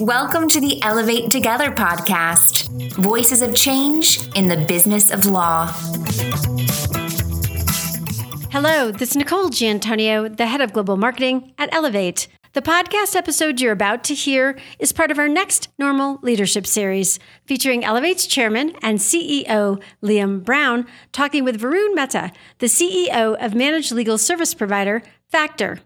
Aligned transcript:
Welcome 0.00 0.48
to 0.48 0.60
the 0.60 0.78
Elevate 0.82 1.30
Together 1.30 1.70
podcast 1.70 2.66
Voices 2.94 3.42
of 3.42 3.54
Change 3.54 4.26
in 4.34 4.48
the 4.48 4.56
Business 4.66 5.10
of 5.10 5.26
Law. 5.26 5.66
Hello, 8.50 8.90
this 8.90 9.10
is 9.10 9.16
Nicole 9.16 9.50
Giantonio, 9.50 10.28
the 10.28 10.46
head 10.46 10.62
of 10.62 10.72
global 10.72 10.96
marketing 10.96 11.52
at 11.58 11.72
Elevate. 11.74 12.26
The 12.54 12.62
podcast 12.62 13.14
episode 13.14 13.60
you're 13.60 13.72
about 13.72 14.02
to 14.04 14.14
hear 14.14 14.58
is 14.78 14.90
part 14.90 15.10
of 15.10 15.18
our 15.18 15.28
next 15.28 15.68
Normal 15.78 16.20
Leadership 16.22 16.66
Series, 16.66 17.18
featuring 17.44 17.84
Elevate's 17.84 18.26
chairman 18.26 18.72
and 18.80 18.98
CEO 18.98 19.82
Liam 20.02 20.42
Brown 20.42 20.86
talking 21.12 21.44
with 21.44 21.60
Varun 21.60 21.94
Mehta, 21.94 22.32
the 22.60 22.66
CEO 22.66 23.36
of 23.44 23.54
managed 23.54 23.92
legal 23.92 24.16
service 24.16 24.54
provider 24.54 25.02
Factor. 25.28 25.80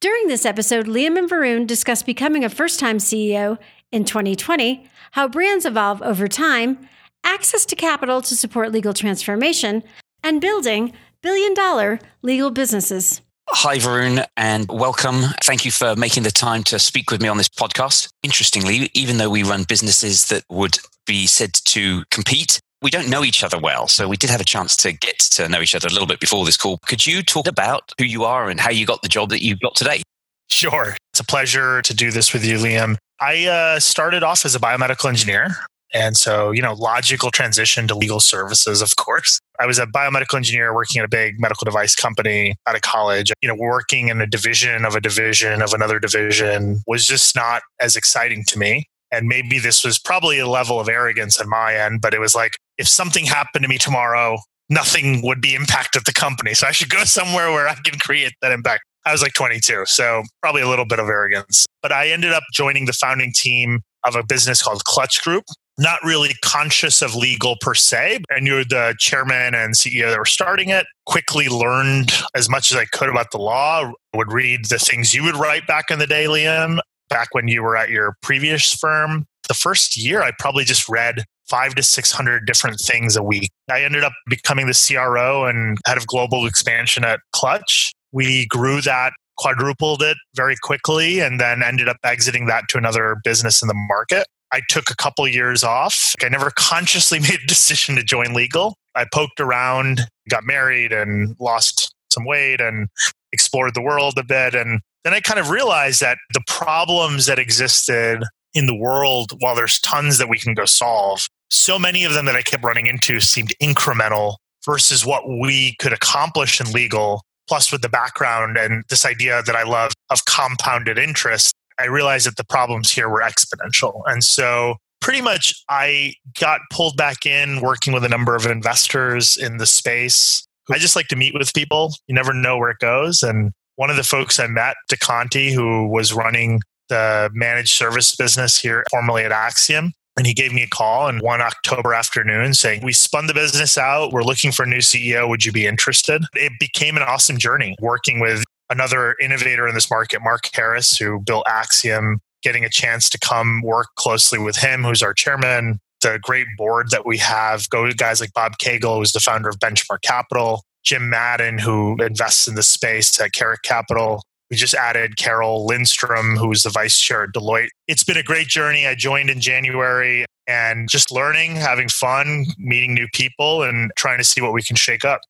During 0.00 0.28
this 0.28 0.44
episode, 0.44 0.86
Liam 0.86 1.18
and 1.18 1.28
Varun 1.28 1.66
discuss 1.66 2.02
becoming 2.02 2.44
a 2.44 2.48
first 2.48 2.80
time 2.80 2.98
CEO 2.98 3.58
in 3.92 4.04
2020, 4.04 4.88
how 5.12 5.28
brands 5.28 5.64
evolve 5.64 6.02
over 6.02 6.28
time, 6.28 6.88
access 7.22 7.64
to 7.66 7.76
capital 7.76 8.20
to 8.22 8.34
support 8.34 8.72
legal 8.72 8.92
transformation, 8.92 9.82
and 10.22 10.40
building 10.40 10.92
billion 11.22 11.54
dollar 11.54 11.98
legal 12.22 12.50
businesses. 12.50 13.20
Hi, 13.48 13.76
Varun, 13.76 14.24
and 14.36 14.66
welcome. 14.70 15.22
Thank 15.42 15.64
you 15.64 15.70
for 15.70 15.94
making 15.96 16.22
the 16.22 16.30
time 16.30 16.62
to 16.64 16.78
speak 16.78 17.10
with 17.10 17.20
me 17.20 17.28
on 17.28 17.36
this 17.36 17.48
podcast. 17.48 18.08
Interestingly, 18.22 18.90
even 18.94 19.18
though 19.18 19.30
we 19.30 19.42
run 19.42 19.64
businesses 19.64 20.28
that 20.28 20.44
would 20.48 20.78
be 21.06 21.26
said 21.26 21.52
to 21.52 22.04
compete, 22.10 22.60
we 22.84 22.90
don't 22.90 23.08
know 23.08 23.24
each 23.24 23.42
other 23.42 23.58
well. 23.58 23.88
So 23.88 24.06
we 24.06 24.18
did 24.18 24.28
have 24.28 24.42
a 24.42 24.44
chance 24.44 24.76
to 24.76 24.92
get 24.92 25.18
to 25.32 25.48
know 25.48 25.62
each 25.62 25.74
other 25.74 25.88
a 25.88 25.90
little 25.90 26.06
bit 26.06 26.20
before 26.20 26.44
this 26.44 26.58
call. 26.58 26.78
Could 26.86 27.06
you 27.06 27.22
talk 27.22 27.48
about 27.48 27.90
who 27.98 28.04
you 28.04 28.24
are 28.24 28.50
and 28.50 28.60
how 28.60 28.70
you 28.70 28.84
got 28.84 29.00
the 29.00 29.08
job 29.08 29.30
that 29.30 29.42
you 29.42 29.56
got 29.56 29.74
today? 29.74 30.02
Sure. 30.50 30.94
It's 31.12 31.20
a 31.20 31.24
pleasure 31.24 31.80
to 31.80 31.94
do 31.94 32.10
this 32.10 32.34
with 32.34 32.44
you, 32.44 32.58
Liam. 32.58 32.96
I 33.20 33.46
uh, 33.46 33.80
started 33.80 34.22
off 34.22 34.44
as 34.44 34.54
a 34.54 34.60
biomedical 34.60 35.08
engineer. 35.08 35.56
And 35.94 36.16
so, 36.16 36.50
you 36.50 36.60
know, 36.60 36.74
logical 36.74 37.30
transition 37.30 37.88
to 37.88 37.94
legal 37.94 38.20
services, 38.20 38.82
of 38.82 38.96
course. 38.96 39.38
I 39.60 39.66
was 39.66 39.78
a 39.78 39.86
biomedical 39.86 40.36
engineer 40.36 40.74
working 40.74 40.98
at 40.98 41.04
a 41.06 41.08
big 41.08 41.40
medical 41.40 41.64
device 41.64 41.94
company 41.94 42.54
out 42.66 42.74
of 42.74 42.82
college. 42.82 43.32
You 43.40 43.48
know, 43.48 43.54
working 43.54 44.08
in 44.08 44.20
a 44.20 44.26
division 44.26 44.84
of 44.84 44.94
a 44.94 45.00
division 45.00 45.62
of 45.62 45.72
another 45.72 45.98
division 45.98 46.82
was 46.86 47.06
just 47.06 47.34
not 47.34 47.62
as 47.80 47.96
exciting 47.96 48.44
to 48.48 48.58
me. 48.58 48.88
And 49.12 49.28
maybe 49.28 49.60
this 49.60 49.84
was 49.84 49.98
probably 49.98 50.40
a 50.40 50.48
level 50.48 50.80
of 50.80 50.88
arrogance 50.88 51.40
on 51.40 51.48
my 51.48 51.76
end, 51.76 52.00
but 52.00 52.12
it 52.12 52.18
was 52.18 52.34
like, 52.34 52.56
if 52.78 52.88
something 52.88 53.24
happened 53.24 53.62
to 53.62 53.68
me 53.68 53.78
tomorrow, 53.78 54.38
nothing 54.68 55.22
would 55.22 55.40
be 55.40 55.54
impacted 55.54 56.02
the 56.04 56.12
company. 56.12 56.54
So 56.54 56.66
I 56.66 56.72
should 56.72 56.90
go 56.90 57.04
somewhere 57.04 57.50
where 57.50 57.68
I 57.68 57.74
can 57.84 57.98
create 57.98 58.32
that 58.42 58.52
impact. 58.52 58.84
I 59.06 59.12
was 59.12 59.20
like 59.20 59.34
22, 59.34 59.84
so 59.86 60.22
probably 60.40 60.62
a 60.62 60.68
little 60.68 60.86
bit 60.86 60.98
of 60.98 61.08
arrogance. 61.08 61.66
But 61.82 61.92
I 61.92 62.08
ended 62.08 62.32
up 62.32 62.42
joining 62.54 62.86
the 62.86 62.94
founding 62.94 63.32
team 63.34 63.80
of 64.04 64.16
a 64.16 64.22
business 64.22 64.62
called 64.62 64.84
Clutch 64.84 65.22
Group. 65.22 65.44
Not 65.76 65.98
really 66.04 66.34
conscious 66.42 67.02
of 67.02 67.16
legal 67.16 67.56
per 67.60 67.74
se. 67.74 68.20
I 68.30 68.40
knew 68.40 68.64
the 68.64 68.94
chairman 68.98 69.54
and 69.54 69.74
CEO 69.74 70.08
that 70.08 70.18
were 70.18 70.24
starting 70.24 70.68
it. 70.70 70.86
Quickly 71.04 71.48
learned 71.48 72.12
as 72.34 72.48
much 72.48 72.70
as 72.70 72.78
I 72.78 72.84
could 72.86 73.08
about 73.08 73.32
the 73.32 73.38
law. 73.38 73.92
Would 74.14 74.32
read 74.32 74.66
the 74.66 74.78
things 74.78 75.12
you 75.12 75.24
would 75.24 75.36
write 75.36 75.66
back 75.66 75.90
in 75.90 75.98
the 75.98 76.06
day, 76.06 76.26
Liam, 76.26 76.78
back 77.10 77.28
when 77.32 77.48
you 77.48 77.62
were 77.62 77.76
at 77.76 77.90
your 77.90 78.16
previous 78.22 78.72
firm. 78.72 79.26
The 79.48 79.54
first 79.54 79.96
year, 79.96 80.22
I 80.22 80.30
probably 80.38 80.64
just 80.64 80.88
read 80.88 81.24
five 81.48 81.74
to 81.74 81.82
600 81.82 82.46
different 82.46 82.80
things 82.80 83.16
a 83.16 83.22
week. 83.22 83.50
I 83.70 83.82
ended 83.82 84.04
up 84.04 84.12
becoming 84.28 84.66
the 84.66 84.88
CRO 84.88 85.44
and 85.44 85.78
head 85.86 85.96
of 85.96 86.06
global 86.06 86.46
expansion 86.46 87.04
at 87.04 87.20
Clutch. 87.32 87.92
We 88.12 88.46
grew 88.46 88.80
that, 88.82 89.12
quadrupled 89.36 90.02
it 90.02 90.16
very 90.34 90.56
quickly, 90.62 91.20
and 91.20 91.40
then 91.40 91.62
ended 91.62 91.88
up 91.88 91.96
exiting 92.04 92.46
that 92.46 92.64
to 92.70 92.78
another 92.78 93.16
business 93.24 93.62
in 93.62 93.68
the 93.68 93.74
market. 93.74 94.26
I 94.52 94.60
took 94.68 94.90
a 94.90 94.96
couple 94.96 95.26
years 95.26 95.64
off. 95.64 96.14
I 96.22 96.28
never 96.28 96.50
consciously 96.54 97.18
made 97.20 97.40
a 97.42 97.46
decision 97.46 97.96
to 97.96 98.02
join 98.02 98.34
legal. 98.34 98.76
I 98.94 99.06
poked 99.12 99.40
around, 99.40 100.02
got 100.30 100.44
married, 100.44 100.92
and 100.92 101.34
lost 101.40 101.94
some 102.10 102.24
weight 102.24 102.60
and 102.60 102.88
explored 103.32 103.74
the 103.74 103.82
world 103.82 104.14
a 104.16 104.24
bit. 104.24 104.54
And 104.54 104.80
then 105.02 105.12
I 105.12 105.20
kind 105.20 105.40
of 105.40 105.50
realized 105.50 106.00
that 106.00 106.18
the 106.32 106.42
problems 106.46 107.26
that 107.26 107.38
existed 107.38 108.22
in 108.54 108.66
the 108.66 108.74
world, 108.74 109.32
while 109.40 109.56
there's 109.56 109.80
tons 109.80 110.18
that 110.18 110.28
we 110.28 110.38
can 110.38 110.54
go 110.54 110.64
solve, 110.64 111.28
so 111.54 111.78
many 111.78 112.04
of 112.04 112.12
them 112.14 112.26
that 112.26 112.36
I 112.36 112.42
kept 112.42 112.64
running 112.64 112.86
into 112.86 113.20
seemed 113.20 113.52
incremental 113.62 114.36
versus 114.64 115.04
what 115.04 115.28
we 115.28 115.76
could 115.78 115.92
accomplish 115.92 116.60
in 116.60 116.70
legal. 116.72 117.22
Plus, 117.46 117.70
with 117.70 117.82
the 117.82 117.88
background 117.88 118.56
and 118.56 118.84
this 118.88 119.04
idea 119.04 119.42
that 119.42 119.54
I 119.54 119.64
love 119.64 119.92
of 120.10 120.24
compounded 120.24 120.98
interest, 120.98 121.54
I 121.78 121.86
realized 121.86 122.26
that 122.26 122.36
the 122.36 122.44
problems 122.44 122.90
here 122.90 123.08
were 123.08 123.20
exponential. 123.20 124.02
And 124.06 124.24
so, 124.24 124.76
pretty 125.00 125.20
much, 125.20 125.54
I 125.68 126.14
got 126.40 126.60
pulled 126.72 126.96
back 126.96 127.26
in 127.26 127.60
working 127.60 127.92
with 127.92 128.04
a 128.04 128.08
number 128.08 128.34
of 128.34 128.46
investors 128.46 129.36
in 129.36 129.58
the 129.58 129.66
space. 129.66 130.46
I 130.70 130.78
just 130.78 130.96
like 130.96 131.08
to 131.08 131.16
meet 131.16 131.34
with 131.34 131.52
people. 131.52 131.92
You 132.06 132.14
never 132.14 132.32
know 132.32 132.56
where 132.56 132.70
it 132.70 132.78
goes. 132.78 133.22
And 133.22 133.52
one 133.76 133.90
of 133.90 133.96
the 133.96 134.04
folks 134.04 134.40
I 134.40 134.46
met, 134.46 134.76
DeConti, 134.90 135.52
who 135.52 135.86
was 135.88 136.14
running 136.14 136.62
the 136.88 137.30
managed 137.34 137.74
service 137.74 138.14
business 138.16 138.58
here, 138.58 138.84
formerly 138.90 139.24
at 139.24 139.32
Axiom, 139.32 139.92
and 140.16 140.26
he 140.26 140.34
gave 140.34 140.52
me 140.52 140.62
a 140.62 140.68
call 140.68 141.08
in 141.08 141.18
one 141.18 141.40
October 141.40 141.92
afternoon 141.92 142.54
saying, 142.54 142.84
We 142.84 142.92
spun 142.92 143.26
the 143.26 143.34
business 143.34 143.76
out. 143.76 144.12
We're 144.12 144.22
looking 144.22 144.52
for 144.52 144.62
a 144.64 144.68
new 144.68 144.78
CEO. 144.78 145.28
Would 145.28 145.44
you 145.44 145.52
be 145.52 145.66
interested? 145.66 146.24
It 146.34 146.52
became 146.60 146.96
an 146.96 147.02
awesome 147.02 147.38
journey 147.38 147.76
working 147.80 148.20
with 148.20 148.44
another 148.70 149.16
innovator 149.20 149.66
in 149.66 149.74
this 149.74 149.90
market, 149.90 150.20
Mark 150.22 150.48
Harris, 150.52 150.96
who 150.96 151.20
built 151.20 151.44
Axiom, 151.48 152.20
getting 152.42 152.64
a 152.64 152.70
chance 152.70 153.08
to 153.10 153.18
come 153.18 153.62
work 153.62 153.88
closely 153.96 154.38
with 154.38 154.56
him, 154.56 154.84
who's 154.84 155.02
our 155.02 155.14
chairman. 155.14 155.78
The 156.00 156.18
great 156.22 156.46
board 156.58 156.90
that 156.90 157.06
we 157.06 157.16
have, 157.18 157.68
go 157.70 157.86
to 157.86 157.94
guys 157.94 158.20
like 158.20 158.32
Bob 158.34 158.58
Kagle, 158.58 158.98
who's 158.98 159.12
the 159.12 159.20
founder 159.20 159.48
of 159.48 159.58
Benchmark 159.58 160.02
Capital, 160.02 160.62
Jim 160.84 161.08
Madden, 161.08 161.58
who 161.58 161.96
invests 162.02 162.46
in 162.46 162.54
the 162.54 162.62
space 162.62 163.18
at 163.20 163.32
Carrick 163.32 163.62
Capital, 163.62 164.22
we 164.50 164.56
just 164.56 164.74
added 164.74 165.16
Carol 165.16 165.66
Lindstrom, 165.66 166.36
who's 166.36 166.62
the 166.62 166.70
vice 166.70 166.98
chair 166.98 167.24
at 167.24 167.30
Deloitte. 167.30 167.68
It's 167.88 168.04
been 168.04 168.16
a 168.16 168.22
great 168.22 168.48
journey. 168.48 168.86
I 168.86 168.94
joined 168.94 169.30
in 169.30 169.40
January 169.40 170.26
and 170.46 170.88
just 170.88 171.10
learning, 171.10 171.56
having 171.56 171.88
fun, 171.88 172.46
meeting 172.58 172.94
new 172.94 173.08
people, 173.12 173.62
and 173.62 173.90
trying 173.96 174.18
to 174.18 174.24
see 174.24 174.40
what 174.40 174.52
we 174.52 174.62
can 174.62 174.76
shake 174.76 175.04
up. 175.04 175.20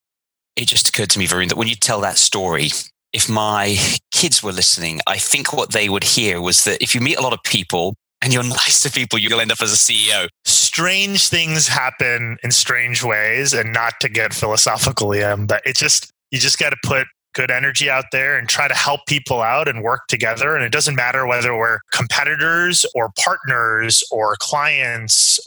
It 0.57 0.67
just 0.67 0.89
occurred 0.89 1.11
to 1.11 1.19
me, 1.19 1.27
Varun, 1.27 1.49
that 1.49 1.57
when 1.57 1.69
you 1.69 1.75
tell 1.75 2.01
that 2.01 2.17
story, 2.17 2.71
if 3.13 3.29
my 3.29 3.77
kids 4.11 4.43
were 4.43 4.53
listening, 4.53 5.01
I 5.07 5.19
think 5.19 5.53
what 5.53 5.73
they 5.73 5.89
would 5.89 6.05
hear 6.05 6.41
was 6.41 6.65
that 6.65 6.83
if 6.83 6.95
you 6.95 7.01
meet 7.01 7.17
a 7.17 7.23
lot 7.23 7.33
of 7.33 7.43
people 7.45 7.95
and 8.21 8.33
you're 8.33 8.43
nice 8.49 8.83
to 8.83 8.91
people, 8.91 9.19
you'll 9.19 9.41
end 9.41 9.53
up 9.53 9.63
as 9.63 9.73
a 9.73 9.77
CEO. 9.77 10.29
Strange 10.45 11.29
things 11.29 11.69
happen 11.69 12.37
in 12.43 12.51
strange 12.51 13.05
ways, 13.05 13.53
and 13.53 13.73
not 13.73 13.95
to 14.01 14.09
get 14.09 14.35
philosophical, 14.35 15.09
Liam, 15.09 15.47
but 15.47 15.63
it 15.65 15.77
just, 15.77 16.11
you 16.31 16.39
just 16.39 16.59
got 16.59 16.71
to 16.71 16.77
put 16.85 17.07
good 17.35 17.51
energy 17.51 17.91
out 17.91 18.07
there 18.13 18.39
and 18.39 18.49
try 18.49 18.69
to 18.69 18.75
help 18.75 19.01
people 19.07 19.43
out 19.43 19.69
and 19.69 19.83
work 19.83 20.07
together. 20.09 20.57
And 20.57 20.65
it 20.65 20.73
doesn't 20.73 20.95
matter 20.95 21.27
whether 21.27 21.57
we're 21.57 21.81
competitors 21.93 22.87
or 22.95 23.11
partners 23.23 24.03
or 24.11 24.37
clients, 24.39 25.41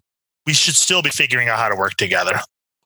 we 0.45 0.53
should 0.53 0.75
still 0.75 1.01
be 1.01 1.09
figuring 1.09 1.49
out 1.49 1.59
how 1.59 1.69
to 1.69 1.75
work 1.75 1.95
together. 1.95 2.39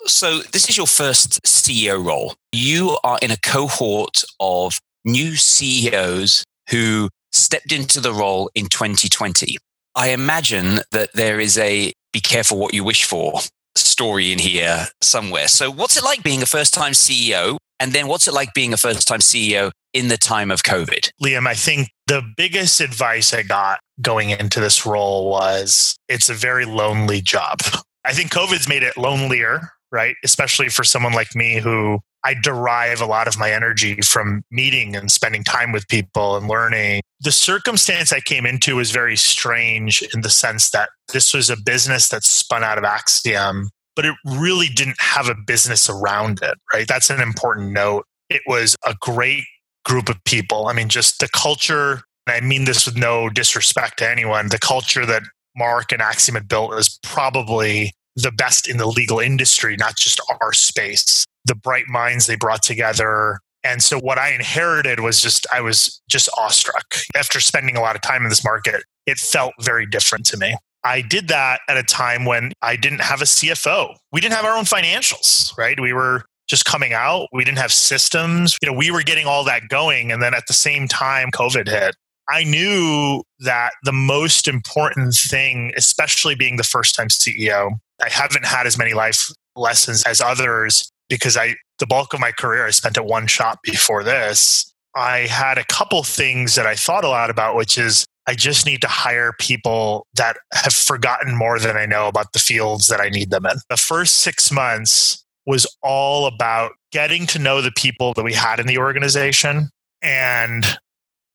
So, 0.06 0.40
this 0.40 0.68
is 0.68 0.78
your 0.78 0.88
first 0.88 1.44
CEO 1.44 2.04
role. 2.04 2.34
You 2.52 2.98
are 3.04 3.20
in 3.22 3.30
a 3.30 3.38
cohort 3.38 4.24
of 4.40 4.80
new 5.06 5.36
CEOs 5.36 6.44
who 6.70 7.10
stepped 7.32 7.72
into 7.72 8.00
the 8.00 8.12
role 8.12 8.50
in 8.56 8.66
2020. 8.66 9.58
I 9.96 10.10
imagine 10.10 10.80
that 10.92 11.14
there 11.14 11.40
is 11.40 11.58
a 11.58 11.94
be 12.14 12.20
careful 12.20 12.58
what 12.58 12.74
you 12.74 12.84
wish 12.84 13.04
for 13.04 13.42
story 13.76 14.32
in 14.32 14.40
here 14.40 14.88
somewhere. 15.02 15.48
So, 15.48 15.70
what's 15.70 15.98
it 15.98 16.04
like 16.04 16.24
being 16.24 16.42
a 16.42 16.46
first 16.46 16.74
time 16.74 16.94
CEO? 16.94 17.58
And 17.82 17.94
then 17.94 18.08
what's 18.08 18.28
it 18.28 18.34
like 18.36 18.54
being 18.54 18.74
a 18.74 18.78
first 18.78 19.08
time 19.08 19.22
CEO 19.22 19.72
in 19.92 20.08
the 20.08 20.18
time 20.18 20.52
of 20.52 20.62
COVID? 20.62 21.10
Liam, 21.22 21.48
I 21.48 21.56
think 21.56 21.90
the 22.06 22.22
biggest 22.38 22.80
advice 22.80 23.34
I 23.34 23.42
got 23.42 23.80
going 24.00 24.30
into 24.30 24.60
this 24.60 24.86
role 24.86 25.32
was 25.32 25.96
it's 26.08 26.30
a 26.30 26.36
very 26.36 26.66
lonely 26.66 27.22
job. 27.22 27.62
I 28.06 28.14
think 28.14 28.32
COVID's 28.32 28.70
made 28.70 28.84
it 28.84 28.98
lonelier, 28.98 29.72
right? 29.92 30.16
Especially 30.24 30.70
for 30.70 30.84
someone 30.84 31.14
like 31.14 31.36
me 31.36 31.58
who 31.58 32.00
I 32.24 32.36
derive 32.36 33.02
a 33.02 33.08
lot 33.08 33.28
of 33.28 33.40
my 33.40 33.52
energy 33.52 34.00
from 34.02 34.44
meeting 34.52 34.96
and 34.96 35.12
spending 35.12 35.44
time 35.44 35.72
with 35.72 35.88
people 35.88 36.38
and 36.38 36.48
learning. 36.48 37.02
The 37.22 37.32
circumstance 37.32 38.14
I 38.14 38.20
came 38.20 38.46
into 38.46 38.76
was 38.76 38.92
very 38.92 39.16
strange 39.16 40.04
in 40.14 40.22
the 40.22 40.30
sense 40.30 40.70
that 40.70 40.90
this 41.14 41.34
was 41.34 41.50
a 41.50 41.58
business 41.58 42.10
that 42.10 42.24
spun 42.24 42.64
out 42.64 42.78
of 42.78 42.84
Axiom 42.84 43.72
but 43.96 44.06
it 44.06 44.16
really 44.26 44.68
didn't 44.68 44.98
have 45.00 45.28
a 45.28 45.36
business 45.36 45.90
around 45.90 46.40
it, 46.42 46.58
right? 46.74 46.88
That's 46.88 47.10
an 47.10 47.22
important 47.22 47.72
note. 47.72 48.06
It 48.30 48.42
was 48.48 48.76
a 48.86 48.96
great 49.00 49.44
group 49.84 50.10
of 50.10 50.24
people. 50.26 50.68
I 50.68 50.74
mean, 50.74 50.90
just 50.90 51.20
the 51.20 51.28
culture, 51.34 52.02
and 52.28 52.36
I 52.36 52.42
mean 52.42 52.66
this 52.66 52.86
with 52.86 52.98
no 52.98 53.30
disrespect 53.30 54.00
to 54.00 54.10
anyone, 54.10 54.50
the 54.50 54.60
culture 54.60 55.06
that 55.06 55.24
Mark 55.58 55.92
and 55.92 56.02
Axiom 56.02 56.36
had 56.36 56.48
built 56.48 56.74
is 56.76 57.00
probably 57.04 57.94
the 58.16 58.32
best 58.32 58.70
in 58.70 58.78
the 58.78 58.86
legal 58.86 59.20
industry, 59.20 59.76
not 59.78 59.98
just 59.98 60.22
our 60.42 60.54
space. 60.54 61.26
The 61.46 61.56
bright 61.56 61.88
minds 61.88 62.28
they 62.28 62.36
brought 62.36 62.62
together, 62.62 63.40
And 63.64 63.84
so 63.84 64.00
what 64.00 64.18
I 64.18 64.32
inherited 64.34 65.02
was 65.02 65.22
just, 65.22 65.46
I 65.54 65.62
was 65.62 66.02
just 66.10 66.30
awestruck. 66.38 66.96
After 67.16 67.40
spending 67.40 67.78
a 67.78 67.82
lot 67.82 67.96
of 67.96 68.02
time 68.02 68.24
in 68.24 68.30
this 68.30 68.44
market, 68.44 68.84
it 69.06 69.18
felt 69.18 69.54
very 69.60 69.86
different 69.86 70.26
to 70.28 70.38
me. 70.38 70.56
I 70.84 71.02
did 71.02 71.28
that 71.28 71.62
at 71.70 71.78
a 71.78 71.84
time 71.84 72.26
when 72.26 72.54
I 72.62 72.76
didn't 72.76 73.02
have 73.02 73.22
a 73.22 73.26
CFO. 73.26 73.96
We 74.12 74.22
didn't 74.22 74.34
have 74.34 74.46
our 74.46 74.58
own 74.58 74.66
financials, 74.66 75.56
right? 75.58 75.80
We 75.80 75.94
were 75.94 76.26
just 76.48 76.66
coming 76.66 76.94
out. 76.94 77.28
We 77.32 77.44
didn't 77.44 77.60
have 77.60 77.72
systems. 77.72 78.58
You 78.62 78.70
know, 78.70 78.78
we 78.78 78.92
were 78.92 79.04
getting 79.04 79.26
all 79.26 79.44
that 79.46 79.70
going. 79.70 80.12
And 80.12 80.22
then 80.22 80.34
at 80.34 80.48
the 80.48 80.54
same 80.54 80.88
time, 80.88 81.30
COVID 81.32 81.68
hit. 81.68 81.96
I 82.30 82.44
knew 82.44 83.24
that 83.40 83.72
the 83.84 83.92
most 83.92 84.48
important 84.48 85.14
thing, 85.14 85.74
especially 85.76 86.36
being 86.36 86.58
the 86.58 86.64
first 86.64 86.96
time 86.96 87.10
CEO, 87.10 87.72
I 88.02 88.10
haven't 88.10 88.46
had 88.46 88.68
as 88.68 88.78
many 88.78 88.94
life 88.94 89.30
lessons 89.56 90.04
as 90.04 90.22
others 90.22 90.90
because 91.10 91.36
I 91.36 91.56
the 91.80 91.86
bulk 91.86 92.14
of 92.14 92.20
my 92.20 92.32
career 92.32 92.66
I 92.66 92.72
spent 92.72 92.98
at 92.98 93.06
one 93.06 93.28
shop 93.28 93.60
before 93.64 94.04
this. 94.04 94.72
I 94.96 95.20
had 95.20 95.58
a 95.58 95.66
couple 95.66 96.04
things 96.04 96.56
that 96.56 96.66
I 96.66 96.76
thought 96.76 97.04
a 97.04 97.10
lot 97.10 97.30
about, 97.30 97.56
which 97.56 97.78
is 97.78 98.06
I 98.28 98.36
just 98.36 98.66
need 98.66 98.82
to 98.82 98.88
hire 98.88 99.34
people 99.40 100.08
that 100.16 100.38
have 100.54 100.74
forgotten 100.74 101.36
more 101.36 101.60
than 101.60 101.76
I 101.76 101.86
know 101.86 102.08
about 102.08 102.34
the 102.34 102.40
fields 102.40 102.88
that 102.88 103.02
I 103.02 103.10
need 103.10 103.32
them 103.32 103.46
in. 103.46 103.58
The 103.70 103.78
first 103.78 104.18
six 104.18 104.52
months 104.52 105.26
was 105.46 105.66
all 105.82 106.28
about 106.28 106.74
getting 106.92 107.26
to 107.28 107.40
know 107.40 107.62
the 107.62 107.72
people 107.72 108.14
that 108.14 108.24
we 108.24 108.34
had 108.34 108.60
in 108.60 108.68
the 108.68 108.78
organization 108.78 109.70
and 110.02 110.66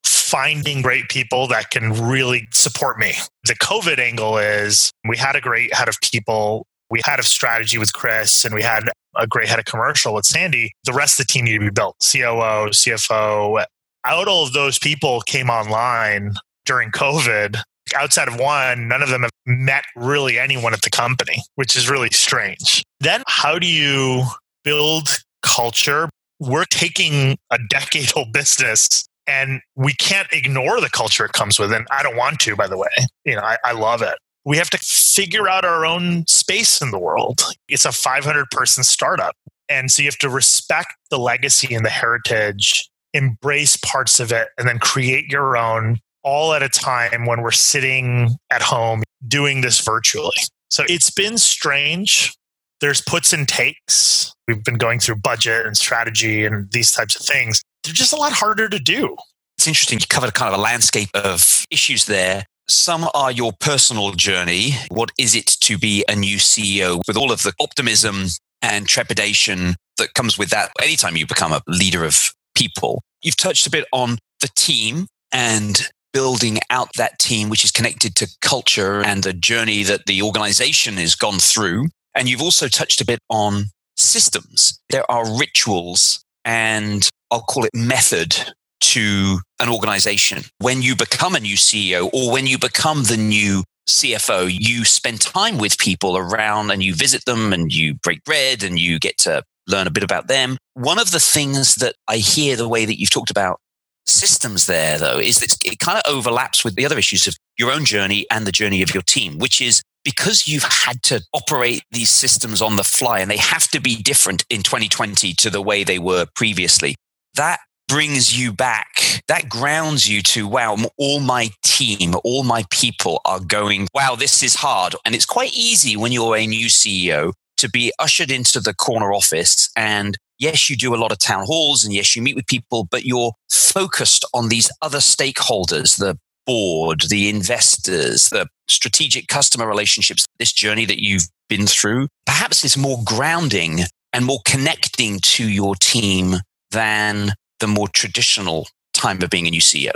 finding 0.05 0.83
great 0.83 1.09
people 1.09 1.47
that 1.49 1.71
can 1.71 1.93
really 1.93 2.47
support 2.53 2.99
me. 2.99 3.15
The 3.45 3.55
COVID 3.55 3.99
angle 3.99 4.39
is 4.39 4.91
we 5.09 5.17
had 5.17 5.37
a 5.37 5.41
great 5.41 5.75
head 5.75 5.89
of 5.89 5.97
people. 6.01 6.67
We 6.91 7.01
had 7.05 7.19
a 7.19 7.25
strategy 7.25 7.79
with 7.79 7.93
Chris 7.93 8.45
and 8.45 8.55
we 8.55 8.63
had 8.63 8.85
a 9.17 9.27
great 9.27 9.49
head 9.49 9.59
of 9.59 9.65
commercial 9.65 10.15
with 10.15 10.25
Sandy. 10.25 10.73
The 10.85 10.93
rest 10.93 11.19
of 11.19 11.27
the 11.27 11.33
team 11.33 11.47
needed 11.47 11.61
to 11.61 11.65
be 11.67 11.71
built 11.71 11.97
COO, 12.01 12.71
CFO. 12.71 13.65
Out 14.05 14.29
all 14.29 14.45
of 14.45 14.53
those 14.53 14.79
people 14.79 15.21
came 15.23 15.51
online 15.51 16.35
during 16.67 16.91
COVID. 16.91 17.61
Outside 17.95 18.29
of 18.29 18.39
one, 18.39 18.89
none 18.89 19.03
of 19.03 19.09
them 19.09 19.23
have 19.23 19.31
met 19.47 19.85
really 19.95 20.39
anyone 20.39 20.73
at 20.73 20.83
the 20.83 20.91
company, 20.91 21.43
which 21.55 21.77
is 21.77 21.89
really 21.89 22.11
strange. 22.11 22.83
Then, 23.01 23.23
how 23.27 23.59
do 23.59 23.67
you 23.67 24.25
build 24.65 25.09
culture? 25.43 26.11
We're 26.41 26.65
taking 26.65 27.39
a 27.51 27.59
decade 27.71 28.11
old 28.17 28.33
business 28.33 29.07
and 29.27 29.61
we 29.75 29.93
can't 29.95 30.29
ignore 30.33 30.81
the 30.81 30.91
culture 30.91 31.25
it 31.25 31.33
comes 31.33 31.59
with. 31.59 31.73
And 31.73 31.87
I 31.91 32.03
don't 32.03 32.17
want 32.17 32.41
to, 32.41 32.57
by 32.57 32.67
the 32.67 32.79
way. 32.79 32.89
You 33.25 33.37
know, 33.37 33.43
I, 33.43 33.59
I 33.65 33.73
love 33.73 34.03
it. 34.03 34.15
We 34.45 34.57
have 34.59 34.71
to 34.71 34.79
figure 34.79 35.49
out 35.49 35.65
our 35.65 35.85
own 35.85 36.27
space 36.29 36.81
in 36.81 36.93
the 36.93 36.99
world. 36.99 37.43
It's 37.69 37.85
a 37.85 37.93
500 37.93 38.47
person 38.51 38.85
startup. 38.85 39.35
And 39.69 39.91
so 39.91 40.03
you 40.03 40.09
have 40.09 40.19
to 40.19 40.31
respect 40.31 40.95
the 41.11 41.19
legacy 41.19 41.75
and 41.75 41.85
the 41.85 41.91
heritage, 41.91 42.89
embrace 43.13 43.77
parts 43.77 44.21
of 44.21 44.31
it, 44.31 44.49
and 44.57 44.69
then 44.69 44.79
create 44.79 45.27
your 45.27 45.57
own 45.57 45.99
all 46.27 46.53
at 46.53 46.63
a 46.63 46.69
time 46.69 47.25
when 47.25 47.41
we're 47.41 47.51
sitting 47.53 48.37
at 48.51 48.61
home 48.61 49.03
doing 49.27 49.63
this 49.63 49.81
virtually. 49.81 50.37
So 50.69 50.85
it's 50.89 51.11
been 51.11 51.39
strange. 51.39 52.35
There's 52.83 53.01
puts 53.01 53.33
and 53.33 53.49
takes. 53.49 54.35
We've 54.47 54.63
been 54.63 54.77
going 54.77 55.01
through 55.01 55.17
budget 55.17 55.65
and 55.65 55.75
strategy 55.77 56.45
and 56.45 56.71
these 56.73 56.93
types 56.93 57.19
of 57.19 57.25
things 57.25 57.63
they're 57.87 57.95
just 57.95 58.13
a 58.13 58.17
lot 58.17 58.33
harder 58.33 58.69
to 58.69 58.79
do. 58.79 59.17
It's 59.57 59.69
interesting. 59.69 60.01
You 60.01 60.07
covered 60.09 60.35
kind 60.35 60.53
of 60.53 60.59
a 60.59 60.63
landscape 60.63 61.09
of 61.15 61.65
issues 61.71 62.05
there. 62.05 62.45
Some 62.69 63.09
are 63.15 63.31
your 63.31 63.53
personal 63.61 64.11
journey. 64.13 64.73
What 64.91 65.13
is 65.19 65.35
it 65.37 65.47
to 65.61 65.79
be 65.79 66.05
a 66.09 66.17
new 66.17 66.37
CEO 66.37 67.01
with 67.07 67.17
all 67.17 67.31
of 67.31 67.43
the 67.43 67.53
optimism 67.61 68.27
and 68.61 68.89
trepidation 68.89 69.77
that 69.99 70.15
comes 70.15 70.37
with 70.37 70.51
that 70.51 70.73
anytime 70.83 71.17
you 71.17 71.27
become 71.27 71.53
a 71.53 71.63
leader 71.69 72.05
of 72.05 72.19
people? 72.57 73.03
You've 73.23 73.37
touched 73.37 73.67
a 73.67 73.71
bit 73.71 73.87
on 73.93 74.19
the 74.41 74.49
team 74.57 75.07
and 75.33 75.89
building 76.17 76.59
out 76.71 76.89
that 76.97 77.19
team, 77.19 77.51
which 77.51 77.63
is 77.63 77.71
connected 77.71 78.15
to 78.15 78.27
culture 78.41 79.03
and 79.05 79.23
the 79.23 79.35
journey 79.35 79.83
that 79.83 80.07
the 80.07 80.23
organization 80.23 80.95
has 80.95 81.15
gone 81.15 81.39
through. 81.39 81.85
And 82.15 82.27
you've 82.27 82.41
also 82.41 82.69
touched 82.69 83.03
a 83.03 83.05
bit 83.05 83.19
on 83.29 83.65
systems. 83.99 84.81
There 84.89 85.05
are 85.11 85.39
rituals 85.39 86.25
and 86.43 87.07
I'll 87.31 87.43
call 87.43 87.67
it 87.67 87.75
method 87.75 88.35
to 88.81 89.41
an 89.61 89.69
organization. 89.69 90.45
When 90.57 90.81
you 90.81 90.97
become 90.97 91.35
a 91.35 91.41
new 91.41 91.57
CEO 91.57 92.09
or 92.15 92.33
when 92.33 92.47
you 92.47 92.59
become 92.59 93.03
the 93.03 93.19
new 93.19 93.63
CFO, 93.87 94.49
you 94.51 94.87
spend 94.87 95.21
time 95.21 95.59
with 95.59 95.77
people 95.77 96.17
around 96.17 96.71
and 96.71 96.83
you 96.83 96.95
visit 96.95 97.27
them 97.27 97.53
and 97.53 97.71
you 97.71 97.93
break 97.93 98.25
bread 98.25 98.63
and 98.63 98.79
you 98.79 98.99
get 98.99 99.19
to 99.19 99.43
learn 99.69 99.87
a 99.87 99.91
bit 99.91 100.03
about 100.03 100.29
them. 100.29 100.57
One 100.73 100.99
of 100.99 101.11
the 101.11 101.21
things 101.21 101.75
that 101.75 101.95
I 102.09 102.17
hear 102.17 102.57
the 102.57 102.71
way 102.71 102.87
that 102.87 102.99
you've 102.99 103.11
talked 103.11 103.31
about 103.31 103.61
systems 104.07 104.67
there, 104.67 104.99
though, 104.99 105.19
is 105.19 105.39
that 105.39 105.57
it 105.65 105.79
kind 105.79 105.99
of 105.99 106.13
overlaps 106.13 106.65
with 106.65 106.77
the 106.77 106.85
other 106.85 106.99
issues 106.99 107.27
of 107.27 107.37
your 107.59 107.73
own 107.73 107.85
journey 107.85 108.27
and 108.31 108.47
the 108.47 108.53
journey 108.53 108.83
of 108.83 108.95
your 108.95 109.03
team, 109.03 109.39
which 109.39 109.61
is 109.61 109.83
because 110.05 110.47
you've 110.47 110.63
had 110.63 111.03
to 111.03 111.21
operate 111.33 111.83
these 111.91 112.11
systems 112.11 112.63
on 112.63 112.77
the 112.77 112.85
fly 112.85 113.19
and 113.19 113.31
they 113.31 113.37
have 113.37 113.67
to 113.69 113.81
be 113.81 113.97
different 113.97 114.45
in 114.49 114.63
2020 114.63 115.33
to 115.33 115.51
the 115.51 115.61
way 115.61 115.83
they 115.83 115.99
were 115.99 116.27
previously 116.37 116.95
that 117.37 117.61
brings 117.89 118.39
you 118.39 118.53
back. 118.53 119.23
That 119.29 119.49
grounds 119.49 120.09
you 120.09 120.23
to, 120.23 120.49
wow, 120.49 120.77
all 120.99 121.21
my 121.21 121.51
team, 121.63 122.15
all 122.25 122.43
my 122.43 122.65
people 122.71 123.21
are 123.25 123.41
going, 123.41 123.87
wow, 123.95 124.17
this 124.17 124.43
is 124.43 124.57
hard. 124.57 124.97
And 125.05 125.15
it's 125.15 125.27
quite 125.27 125.55
easy 125.55 125.97
when 125.97 126.13
you're 126.13 126.37
a 126.37 126.47
new 126.47 126.67
CEO 126.67 127.33
to 127.59 127.71
be 127.71 127.93
ushered 127.99 128.31
into 128.31 128.61
the 128.61 128.75
corner 128.75 129.13
office. 129.13 129.71
And 129.77 130.17
yes, 130.39 130.71
you 130.71 130.77
do 130.77 130.95
a 130.95 130.97
lot 130.97 131.13
of 131.13 131.19
town 131.19 131.45
halls 131.47 131.85
and 131.85 131.93
yes, 131.93 132.15
you 132.15 132.23
meet 132.23 132.37
with 132.37 132.47
people, 132.47 132.87
but 132.91 133.05
you're 133.05 133.33
focused 133.51 134.25
on 134.35 134.49
these 134.49 134.71
other 134.83 134.99
stakeholders, 134.99 135.99
the 135.99 136.19
board, 136.47 137.03
the 137.09 137.29
investors, 137.29 138.31
the 138.31 138.47
strategic 138.69 139.29
customer 139.29 139.67
relationships, 139.67 140.25
this 140.39 140.53
journey 140.53 140.85
that 140.85 141.03
you've 141.03 141.29
been 141.49 141.67
through. 141.67 142.09
Perhaps 142.25 142.65
is 142.65 142.77
more 142.77 142.99
grounding 143.05 143.81
and 144.13 144.25
more 144.25 144.41
connecting 144.47 145.19
to 145.21 145.49
your 145.49 145.75
team 145.77 146.37
than 146.71 147.33
the 147.61 147.67
more 147.67 147.89
traditional 147.89 148.67
time 148.95 149.21
of 149.23 149.31
being 149.31 149.47
a 149.47 149.51
new 149.51 149.61
CEO. 149.61 149.93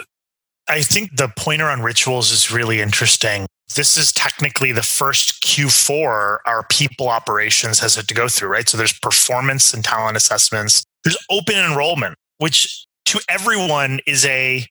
I 0.69 0.83
think 0.83 1.17
the 1.17 1.33
pointer 1.37 1.69
on 1.69 1.83
rituals 1.83 2.31
is 2.31 2.51
really 2.51 2.81
interesting. 2.81 3.47
This 3.77 3.97
is 3.97 4.13
technically 4.13 4.73
the 4.73 4.83
first 4.83 5.43
Q4 5.45 6.39
our 6.47 6.67
people 6.69 7.09
operations 7.09 7.79
has 7.81 7.95
had 7.95 8.09
to 8.09 8.15
go 8.15 8.29
through, 8.29 8.49
right? 8.49 8.69
So 8.69 8.77
there's 8.77 8.99
performance 8.99 9.73
and 9.73 9.85
talent 9.85 10.17
assessments. 10.17 10.85
There's 11.05 11.19
open 11.31 11.57
enrollment, 11.57 12.17
which 12.39 12.87
to 13.07 13.21
everyone 13.29 14.01
is 14.07 14.25
a 14.25 14.67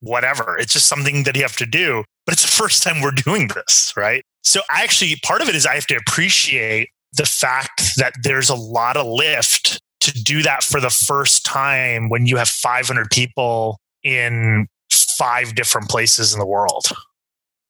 whatever. 0.00 0.56
It's 0.58 0.72
just 0.72 0.86
something 0.86 1.24
that 1.24 1.36
you 1.36 1.42
have 1.42 1.56
to 1.56 1.66
do. 1.66 2.04
But 2.24 2.34
it's 2.34 2.42
the 2.42 2.48
first 2.48 2.82
time 2.82 3.00
we're 3.00 3.10
doing 3.12 3.48
this, 3.48 3.92
right? 3.96 4.24
So 4.42 4.60
I 4.70 4.82
actually, 4.82 5.16
part 5.24 5.42
of 5.42 5.48
it 5.48 5.54
is 5.54 5.66
I 5.66 5.74
have 5.74 5.86
to 5.86 5.96
appreciate 5.96 6.90
the 7.12 7.26
fact 7.26 7.96
that 7.96 8.14
there's 8.22 8.50
a 8.50 8.54
lot 8.54 8.96
of 8.96 9.06
lift 9.06 9.80
to 10.00 10.12
do 10.22 10.42
that 10.42 10.62
for 10.62 10.80
the 10.80 10.90
first 10.90 11.44
time 11.44 12.08
when 12.08 12.26
you 12.26 12.36
have 12.36 12.48
500 12.48 13.10
people 13.10 13.78
in 14.02 14.66
five 14.90 15.54
different 15.54 15.88
places 15.88 16.32
in 16.32 16.38
the 16.38 16.46
world. 16.46 16.86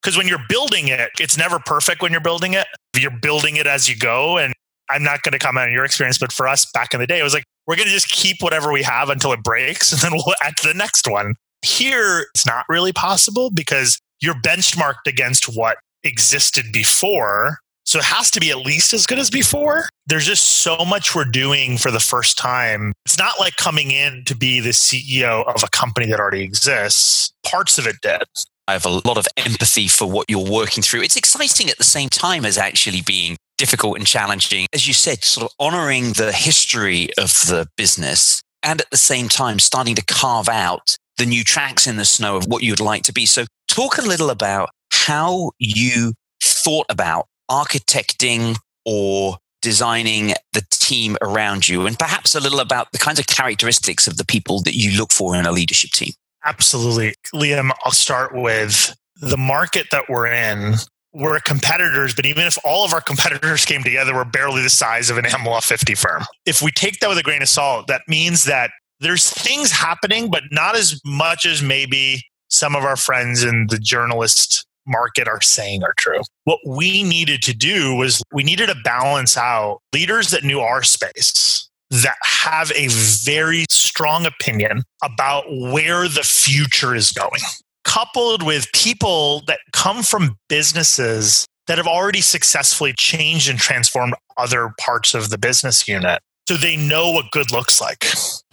Because 0.07 0.17
when 0.17 0.29
you're 0.29 0.45
building 0.47 0.87
it, 0.87 1.09
it's 1.19 1.37
never 1.37 1.59
perfect 1.59 2.01
when 2.01 2.13
you're 2.13 2.21
building 2.21 2.53
it. 2.53 2.65
You're 2.95 3.11
building 3.11 3.57
it 3.57 3.67
as 3.67 3.89
you 3.89 3.97
go. 3.97 4.37
And 4.37 4.53
I'm 4.89 5.03
not 5.03 5.21
going 5.21 5.33
to 5.33 5.37
comment 5.37 5.65
on 5.65 5.73
your 5.73 5.83
experience, 5.83 6.17
but 6.17 6.31
for 6.31 6.47
us 6.47 6.65
back 6.73 6.93
in 6.93 7.01
the 7.01 7.07
day, 7.07 7.19
it 7.19 7.23
was 7.23 7.33
like, 7.33 7.43
we're 7.67 7.75
going 7.75 7.89
to 7.89 7.93
just 7.93 8.09
keep 8.09 8.41
whatever 8.41 8.71
we 8.71 8.83
have 8.83 9.09
until 9.09 9.33
it 9.33 9.43
breaks 9.43 9.91
and 9.91 9.99
then 9.99 10.13
we'll 10.13 10.33
add 10.41 10.55
to 10.61 10.67
the 10.69 10.73
next 10.73 11.09
one. 11.09 11.35
Here, 11.61 12.27
it's 12.33 12.45
not 12.45 12.63
really 12.69 12.93
possible 12.93 13.51
because 13.51 13.99
you're 14.21 14.35
benchmarked 14.35 15.07
against 15.07 15.53
what 15.53 15.75
existed 16.05 16.67
before. 16.71 17.57
So 17.83 17.99
it 17.99 18.05
has 18.05 18.31
to 18.31 18.39
be 18.39 18.49
at 18.49 18.59
least 18.59 18.93
as 18.93 19.05
good 19.05 19.19
as 19.19 19.29
before. 19.29 19.89
There's 20.05 20.25
just 20.25 20.61
so 20.61 20.77
much 20.87 21.15
we're 21.15 21.25
doing 21.25 21.77
for 21.77 21.91
the 21.91 21.99
first 21.99 22.37
time. 22.37 22.93
It's 23.05 23.19
not 23.19 23.41
like 23.41 23.57
coming 23.57 23.91
in 23.91 24.23
to 24.27 24.37
be 24.37 24.61
the 24.61 24.69
CEO 24.69 25.45
of 25.53 25.63
a 25.65 25.69
company 25.71 26.05
that 26.05 26.19
already 26.21 26.43
exists. 26.43 27.33
Parts 27.43 27.77
of 27.77 27.87
it 27.87 27.97
did. 28.01 28.23
I 28.67 28.73
have 28.73 28.85
a 28.85 29.01
lot 29.05 29.17
of 29.17 29.27
empathy 29.37 29.87
for 29.87 30.09
what 30.09 30.25
you're 30.29 30.51
working 30.51 30.83
through. 30.83 31.01
It's 31.01 31.15
exciting 31.15 31.69
at 31.69 31.77
the 31.77 31.85
same 31.85 32.09
time 32.09 32.45
as 32.45 32.57
actually 32.57 33.01
being 33.01 33.37
difficult 33.57 33.97
and 33.97 34.05
challenging. 34.05 34.67
As 34.73 34.87
you 34.87 34.93
said, 34.93 35.23
sort 35.23 35.45
of 35.45 35.55
honoring 35.57 36.13
the 36.13 36.33
history 36.33 37.09
of 37.17 37.31
the 37.47 37.67
business 37.77 38.41
and 38.61 38.81
at 38.81 38.89
the 38.91 38.97
same 38.97 39.29
time 39.29 39.59
starting 39.59 39.95
to 39.95 40.03
carve 40.03 40.49
out 40.49 40.97
the 41.17 41.25
new 41.25 41.43
tracks 41.43 41.87
in 41.87 41.95
the 41.95 42.05
snow 42.05 42.35
of 42.35 42.45
what 42.45 42.61
you'd 42.61 42.81
like 42.81 43.03
to 43.03 43.13
be. 43.13 43.25
So, 43.25 43.45
talk 43.69 43.97
a 43.97 44.01
little 44.01 44.29
about 44.29 44.69
how 44.91 45.51
you 45.59 46.13
thought 46.43 46.85
about 46.89 47.27
architecting 47.49 48.57
or 48.85 49.37
designing 49.61 50.33
the 50.53 50.65
team 50.69 51.17
around 51.21 51.67
you 51.67 51.87
and 51.87 51.97
perhaps 51.97 52.35
a 52.35 52.39
little 52.39 52.59
about 52.59 52.91
the 52.91 52.97
kinds 52.97 53.19
of 53.19 53.27
characteristics 53.27 54.07
of 54.07 54.17
the 54.17 54.25
people 54.25 54.61
that 54.61 54.75
you 54.75 54.97
look 54.97 55.11
for 55.11 55.35
in 55.35 55.45
a 55.45 55.51
leadership 55.51 55.91
team. 55.91 56.11
Absolutely. 56.47 57.13
Liam, 57.35 57.71
I'll 57.83 57.91
start 57.91 58.33
with 58.33 58.95
the 59.17 59.37
market 59.37 59.87
that 59.91 60.05
we're 60.09 60.27
in. 60.27 60.75
We're 61.13 61.39
competitors, 61.39 62.13
but 62.15 62.25
even 62.25 62.45
if 62.45 62.57
all 62.63 62.85
of 62.85 62.93
our 62.93 63.01
competitors 63.01 63.65
came 63.65 63.83
together, 63.83 64.13
we're 64.13 64.23
barely 64.23 64.61
the 64.61 64.69
size 64.69 65.09
of 65.09 65.17
an 65.17 65.25
AmLaw 65.25 65.63
50 65.63 65.95
firm. 65.95 66.23
If 66.45 66.61
we 66.61 66.71
take 66.71 66.99
that 66.99 67.09
with 67.09 67.17
a 67.17 67.23
grain 67.23 67.41
of 67.41 67.49
salt, 67.49 67.87
that 67.87 68.01
means 68.07 68.45
that 68.45 68.71
there's 68.99 69.29
things 69.29 69.71
happening, 69.71 70.29
but 70.31 70.43
not 70.51 70.75
as 70.75 71.01
much 71.05 71.45
as 71.45 71.61
maybe 71.61 72.23
some 72.49 72.75
of 72.75 72.83
our 72.83 72.95
friends 72.95 73.43
in 73.43 73.67
the 73.69 73.77
journalist 73.77 74.65
market 74.85 75.27
are 75.27 75.41
saying 75.41 75.83
are 75.83 75.93
true. 75.97 76.21
What 76.45 76.59
we 76.65 77.03
needed 77.03 77.41
to 77.43 77.53
do 77.53 77.95
was 77.95 78.21
we 78.31 78.43
needed 78.43 78.67
to 78.67 78.75
balance 78.83 79.37
out 79.37 79.79
leaders 79.93 80.29
that 80.29 80.45
knew 80.45 80.61
our 80.61 80.81
space 80.81 81.66
that 81.89 82.17
have 82.23 82.71
a 82.73 82.87
very 82.89 83.65
strong 83.69 84.25
opinion 84.25 84.83
about 85.03 85.45
where 85.49 86.07
the 86.07 86.23
future 86.23 86.95
is 86.95 87.11
going, 87.11 87.41
coupled 87.83 88.43
with 88.43 88.67
people 88.73 89.43
that 89.47 89.59
come 89.73 90.03
from 90.03 90.37
businesses 90.49 91.45
that 91.67 91.77
have 91.77 91.87
already 91.87 92.21
successfully 92.21 92.93
changed 92.97 93.49
and 93.49 93.59
transformed 93.59 94.15
other 94.37 94.73
parts 94.79 95.13
of 95.13 95.29
the 95.29 95.37
business 95.37 95.87
unit. 95.87 96.21
So 96.47 96.55
they 96.55 96.77
know 96.77 97.11
what 97.11 97.31
good 97.31 97.51
looks 97.51 97.81
like. 97.81 98.05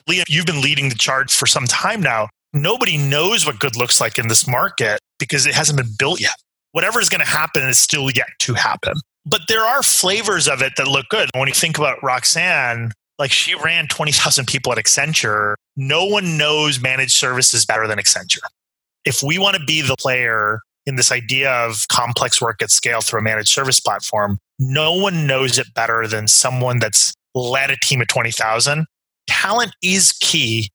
Leah, 0.08 0.24
you've 0.28 0.46
been 0.46 0.60
leading 0.60 0.88
the 0.88 0.96
charge 0.96 1.32
for 1.32 1.46
some 1.46 1.66
time 1.66 2.00
now. 2.00 2.28
Nobody 2.52 2.96
knows 2.96 3.46
what 3.46 3.58
good 3.58 3.76
looks 3.76 4.00
like 4.00 4.18
in 4.18 4.28
this 4.28 4.46
market 4.46 4.98
because 5.18 5.46
it 5.46 5.54
hasn't 5.54 5.78
been 5.78 5.94
built 5.98 6.20
yet. 6.20 6.34
Whatever 6.72 7.00
is 7.00 7.08
going 7.08 7.20
to 7.20 7.26
happen 7.26 7.62
is 7.62 7.78
still 7.78 8.10
yet 8.10 8.28
to 8.40 8.54
happen. 8.54 8.94
But 9.24 9.42
there 9.48 9.62
are 9.62 9.82
flavors 9.82 10.48
of 10.48 10.60
it 10.60 10.74
that 10.76 10.88
look 10.88 11.06
good. 11.08 11.30
When 11.34 11.48
you 11.48 11.54
think 11.54 11.78
about 11.78 12.02
Roxanne, 12.02 12.92
like 13.18 13.30
she 13.30 13.54
ran 13.54 13.86
20,000 13.88 14.46
people 14.46 14.72
at 14.72 14.78
Accenture. 14.78 15.54
No 15.76 16.04
one 16.04 16.36
knows 16.36 16.80
managed 16.80 17.12
services 17.12 17.64
better 17.64 17.86
than 17.86 17.98
Accenture. 17.98 18.40
If 19.04 19.22
we 19.22 19.38
want 19.38 19.56
to 19.56 19.64
be 19.64 19.82
the 19.82 19.96
player 19.98 20.60
in 20.86 20.96
this 20.96 21.12
idea 21.12 21.50
of 21.50 21.86
complex 21.88 22.40
work 22.40 22.60
at 22.62 22.70
scale 22.70 23.00
through 23.00 23.20
a 23.20 23.22
managed 23.22 23.48
service 23.48 23.80
platform, 23.80 24.38
no 24.58 24.94
one 24.94 25.26
knows 25.26 25.58
it 25.58 25.72
better 25.74 26.06
than 26.06 26.28
someone 26.28 26.78
that's 26.78 27.14
led 27.34 27.70
a 27.70 27.76
team 27.76 28.00
of 28.00 28.08
20,000. 28.08 28.86
Talent 29.26 29.72
is 29.82 30.12
key. 30.20 30.70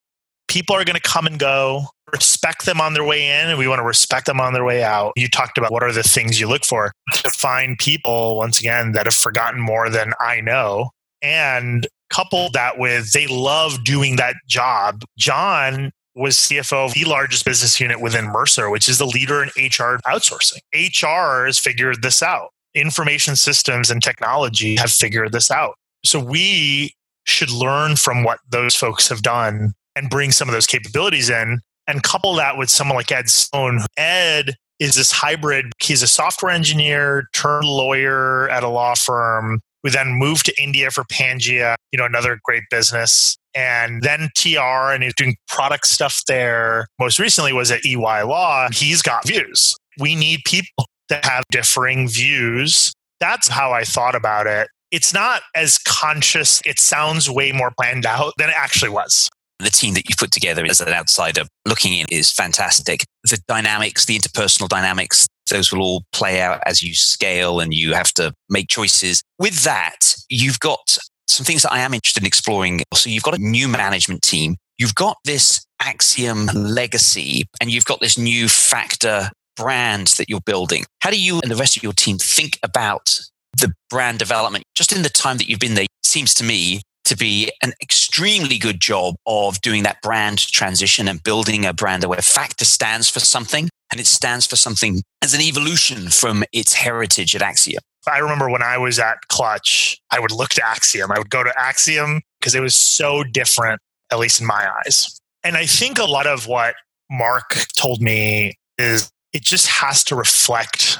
People 0.47 0.75
are 0.75 0.83
going 0.83 0.95
to 0.95 1.01
come 1.01 1.27
and 1.27 1.39
go. 1.39 1.85
Respect 2.11 2.65
them 2.65 2.81
on 2.81 2.93
their 2.93 3.03
way 3.03 3.27
in, 3.27 3.49
and 3.49 3.59
we 3.59 3.67
want 3.67 3.79
to 3.79 3.85
respect 3.85 4.25
them 4.25 4.41
on 4.41 4.53
their 4.53 4.63
way 4.63 4.83
out. 4.83 5.13
You 5.15 5.29
talked 5.29 5.59
about 5.59 5.71
what 5.71 5.83
are 5.83 5.91
the 5.91 6.01
things 6.01 6.39
you 6.39 6.47
look 6.47 6.65
for 6.65 6.91
to 7.13 7.29
find 7.29 7.77
people, 7.77 8.37
once 8.37 8.59
again, 8.59 8.93
that 8.93 9.05
have 9.05 9.13
forgotten 9.13 9.61
more 9.61 9.89
than 9.91 10.13
I 10.19 10.41
know. 10.41 10.89
And 11.21 11.87
couple 12.09 12.49
that 12.51 12.77
with 12.77 13.11
they 13.11 13.27
love 13.27 13.83
doing 13.83 14.15
that 14.17 14.35
job. 14.47 15.03
John 15.17 15.91
was 16.15 16.35
CFO 16.35 16.87
of 16.87 16.93
the 16.93 17.05
largest 17.05 17.45
business 17.45 17.79
unit 17.79 18.01
within 18.01 18.25
Mercer, 18.25 18.69
which 18.69 18.89
is 18.89 18.97
the 18.97 19.05
leader 19.05 19.41
in 19.41 19.49
HR 19.57 19.99
outsourcing. 20.05 20.59
HR 20.73 21.45
has 21.45 21.57
figured 21.57 22.01
this 22.01 22.21
out. 22.21 22.49
Information 22.73 23.35
systems 23.35 23.89
and 23.89 24.03
technology 24.03 24.75
have 24.75 24.91
figured 24.91 25.31
this 25.31 25.49
out. 25.49 25.75
So 26.03 26.19
we 26.19 26.93
should 27.25 27.51
learn 27.51 27.95
from 27.95 28.23
what 28.23 28.39
those 28.49 28.75
folks 28.75 29.07
have 29.09 29.21
done 29.21 29.73
and 29.95 30.09
bring 30.09 30.31
some 30.31 30.47
of 30.47 30.53
those 30.53 30.67
capabilities 30.67 31.29
in 31.29 31.59
and 31.87 32.03
couple 32.03 32.35
that 32.35 32.57
with 32.57 32.69
someone 32.69 32.95
like 32.95 33.11
Ed 33.11 33.29
Stone. 33.29 33.79
Ed 33.97 34.55
is 34.79 34.95
this 34.95 35.11
hybrid. 35.11 35.71
He's 35.81 36.03
a 36.03 36.07
software 36.07 36.51
engineer 36.51 37.27
turned 37.33 37.65
lawyer 37.65 38.49
at 38.49 38.63
a 38.63 38.69
law 38.69 38.95
firm 38.95 39.61
who 39.83 39.89
then 39.89 40.09
moved 40.09 40.45
to 40.45 40.61
India 40.61 40.91
for 40.91 41.03
Pangea, 41.05 41.75
you 41.91 41.97
know, 41.97 42.05
another 42.05 42.39
great 42.43 42.63
business. 42.69 43.37
And 43.55 44.03
then 44.03 44.29
TR 44.35 44.91
and 44.91 45.03
he's 45.03 45.15
doing 45.15 45.35
product 45.47 45.87
stuff 45.87 46.21
there. 46.27 46.87
Most 46.99 47.19
recently 47.19 47.53
was 47.53 47.71
at 47.71 47.85
EY 47.85 47.95
Law. 48.23 48.67
He's 48.71 49.01
got 49.01 49.25
views. 49.25 49.75
We 49.99 50.15
need 50.15 50.41
people 50.45 50.85
that 51.09 51.25
have 51.25 51.43
differing 51.51 52.07
views. 52.07 52.93
That's 53.19 53.47
how 53.47 53.71
I 53.71 53.83
thought 53.83 54.15
about 54.15 54.47
it 54.47 54.69
it's 54.91 55.13
not 55.13 55.41
as 55.55 55.77
conscious. 55.79 56.61
It 56.65 56.79
sounds 56.79 57.29
way 57.29 57.51
more 57.51 57.71
planned 57.77 58.05
out 58.05 58.33
than 58.37 58.49
it 58.49 58.55
actually 58.57 58.89
was. 58.89 59.29
The 59.59 59.69
team 59.69 59.93
that 59.95 60.09
you 60.09 60.15
put 60.17 60.31
together 60.31 60.65
as 60.65 60.79
an 60.79 60.89
outsider 60.89 61.43
looking 61.67 61.93
in 61.93 62.05
is 62.09 62.31
fantastic. 62.31 63.01
The 63.23 63.39
dynamics, 63.47 64.05
the 64.05 64.17
interpersonal 64.17 64.69
dynamics, 64.69 65.27
those 65.49 65.71
will 65.71 65.81
all 65.81 66.03
play 66.11 66.41
out 66.41 66.61
as 66.65 66.81
you 66.81 66.93
scale 66.93 67.59
and 67.59 67.73
you 67.73 67.93
have 67.93 68.13
to 68.13 68.33
make 68.49 68.67
choices. 68.67 69.23
With 69.37 69.63
that, 69.63 70.15
you've 70.29 70.59
got 70.59 70.97
some 71.27 71.45
things 71.45 71.63
that 71.63 71.71
I 71.71 71.79
am 71.79 71.93
interested 71.93 72.23
in 72.23 72.27
exploring. 72.27 72.81
So 72.93 73.09
you've 73.09 73.23
got 73.23 73.37
a 73.37 73.41
new 73.41 73.67
management 73.67 74.21
team. 74.21 74.55
You've 74.77 74.95
got 74.95 75.17
this 75.25 75.65
Axiom 75.81 76.47
legacy 76.53 77.45
and 77.61 77.71
you've 77.71 77.85
got 77.85 77.99
this 78.01 78.17
new 78.17 78.49
factor 78.49 79.29
brand 79.55 80.07
that 80.17 80.29
you're 80.29 80.41
building. 80.41 80.85
How 81.01 81.09
do 81.09 81.19
you 81.19 81.39
and 81.41 81.51
the 81.51 81.55
rest 81.55 81.77
of 81.77 81.83
your 81.83 81.93
team 81.93 82.17
think 82.17 82.59
about 82.63 83.19
the 83.59 83.73
brand 83.89 84.19
development, 84.19 84.63
just 84.75 84.93
in 84.93 85.01
the 85.01 85.09
time 85.09 85.37
that 85.37 85.49
you've 85.49 85.59
been 85.59 85.75
there, 85.75 85.85
seems 86.03 86.33
to 86.35 86.43
me 86.43 86.81
to 87.09 87.17
be 87.17 87.51
an 87.61 87.73
extremely 87.81 88.57
good 88.57 88.79
job 88.79 89.15
of 89.25 89.59
doing 89.61 89.83
that 89.83 90.01
brand 90.01 90.39
transition 90.39 91.07
and 91.07 91.21
building 91.23 91.65
a 91.65 91.73
brand 91.73 92.03
where 92.05 92.21
Factor 92.21 92.65
stands 92.65 93.09
for 93.09 93.19
something 93.19 93.67
and 93.91 93.99
it 93.99 94.05
stands 94.05 94.45
for 94.45 94.55
something 94.55 95.01
as 95.23 95.33
an 95.33 95.41
evolution 95.41 96.09
from 96.09 96.43
its 96.53 96.73
heritage 96.73 97.35
at 97.35 97.41
Axiom. 97.41 97.81
I 98.07 98.19
remember 98.19 98.49
when 98.49 98.61
I 98.61 98.77
was 98.77 98.99
at 98.99 99.17
Clutch, 99.27 99.97
I 100.11 100.19
would 100.19 100.31
look 100.31 100.49
to 100.49 100.65
Axiom. 100.65 101.11
I 101.11 101.17
would 101.17 101.29
go 101.29 101.43
to 101.43 101.53
Axiom 101.59 102.21
because 102.39 102.55
it 102.55 102.61
was 102.61 102.75
so 102.75 103.23
different, 103.23 103.81
at 104.11 104.19
least 104.19 104.39
in 104.39 104.47
my 104.47 104.71
eyes. 104.85 105.19
And 105.43 105.57
I 105.57 105.65
think 105.65 105.97
a 105.97 106.05
lot 106.05 106.27
of 106.27 106.47
what 106.47 106.75
Mark 107.09 107.65
told 107.75 108.01
me 108.01 108.53
is 108.77 109.09
it 109.33 109.43
just 109.43 109.67
has 109.67 110.03
to 110.05 110.15
reflect 110.15 110.99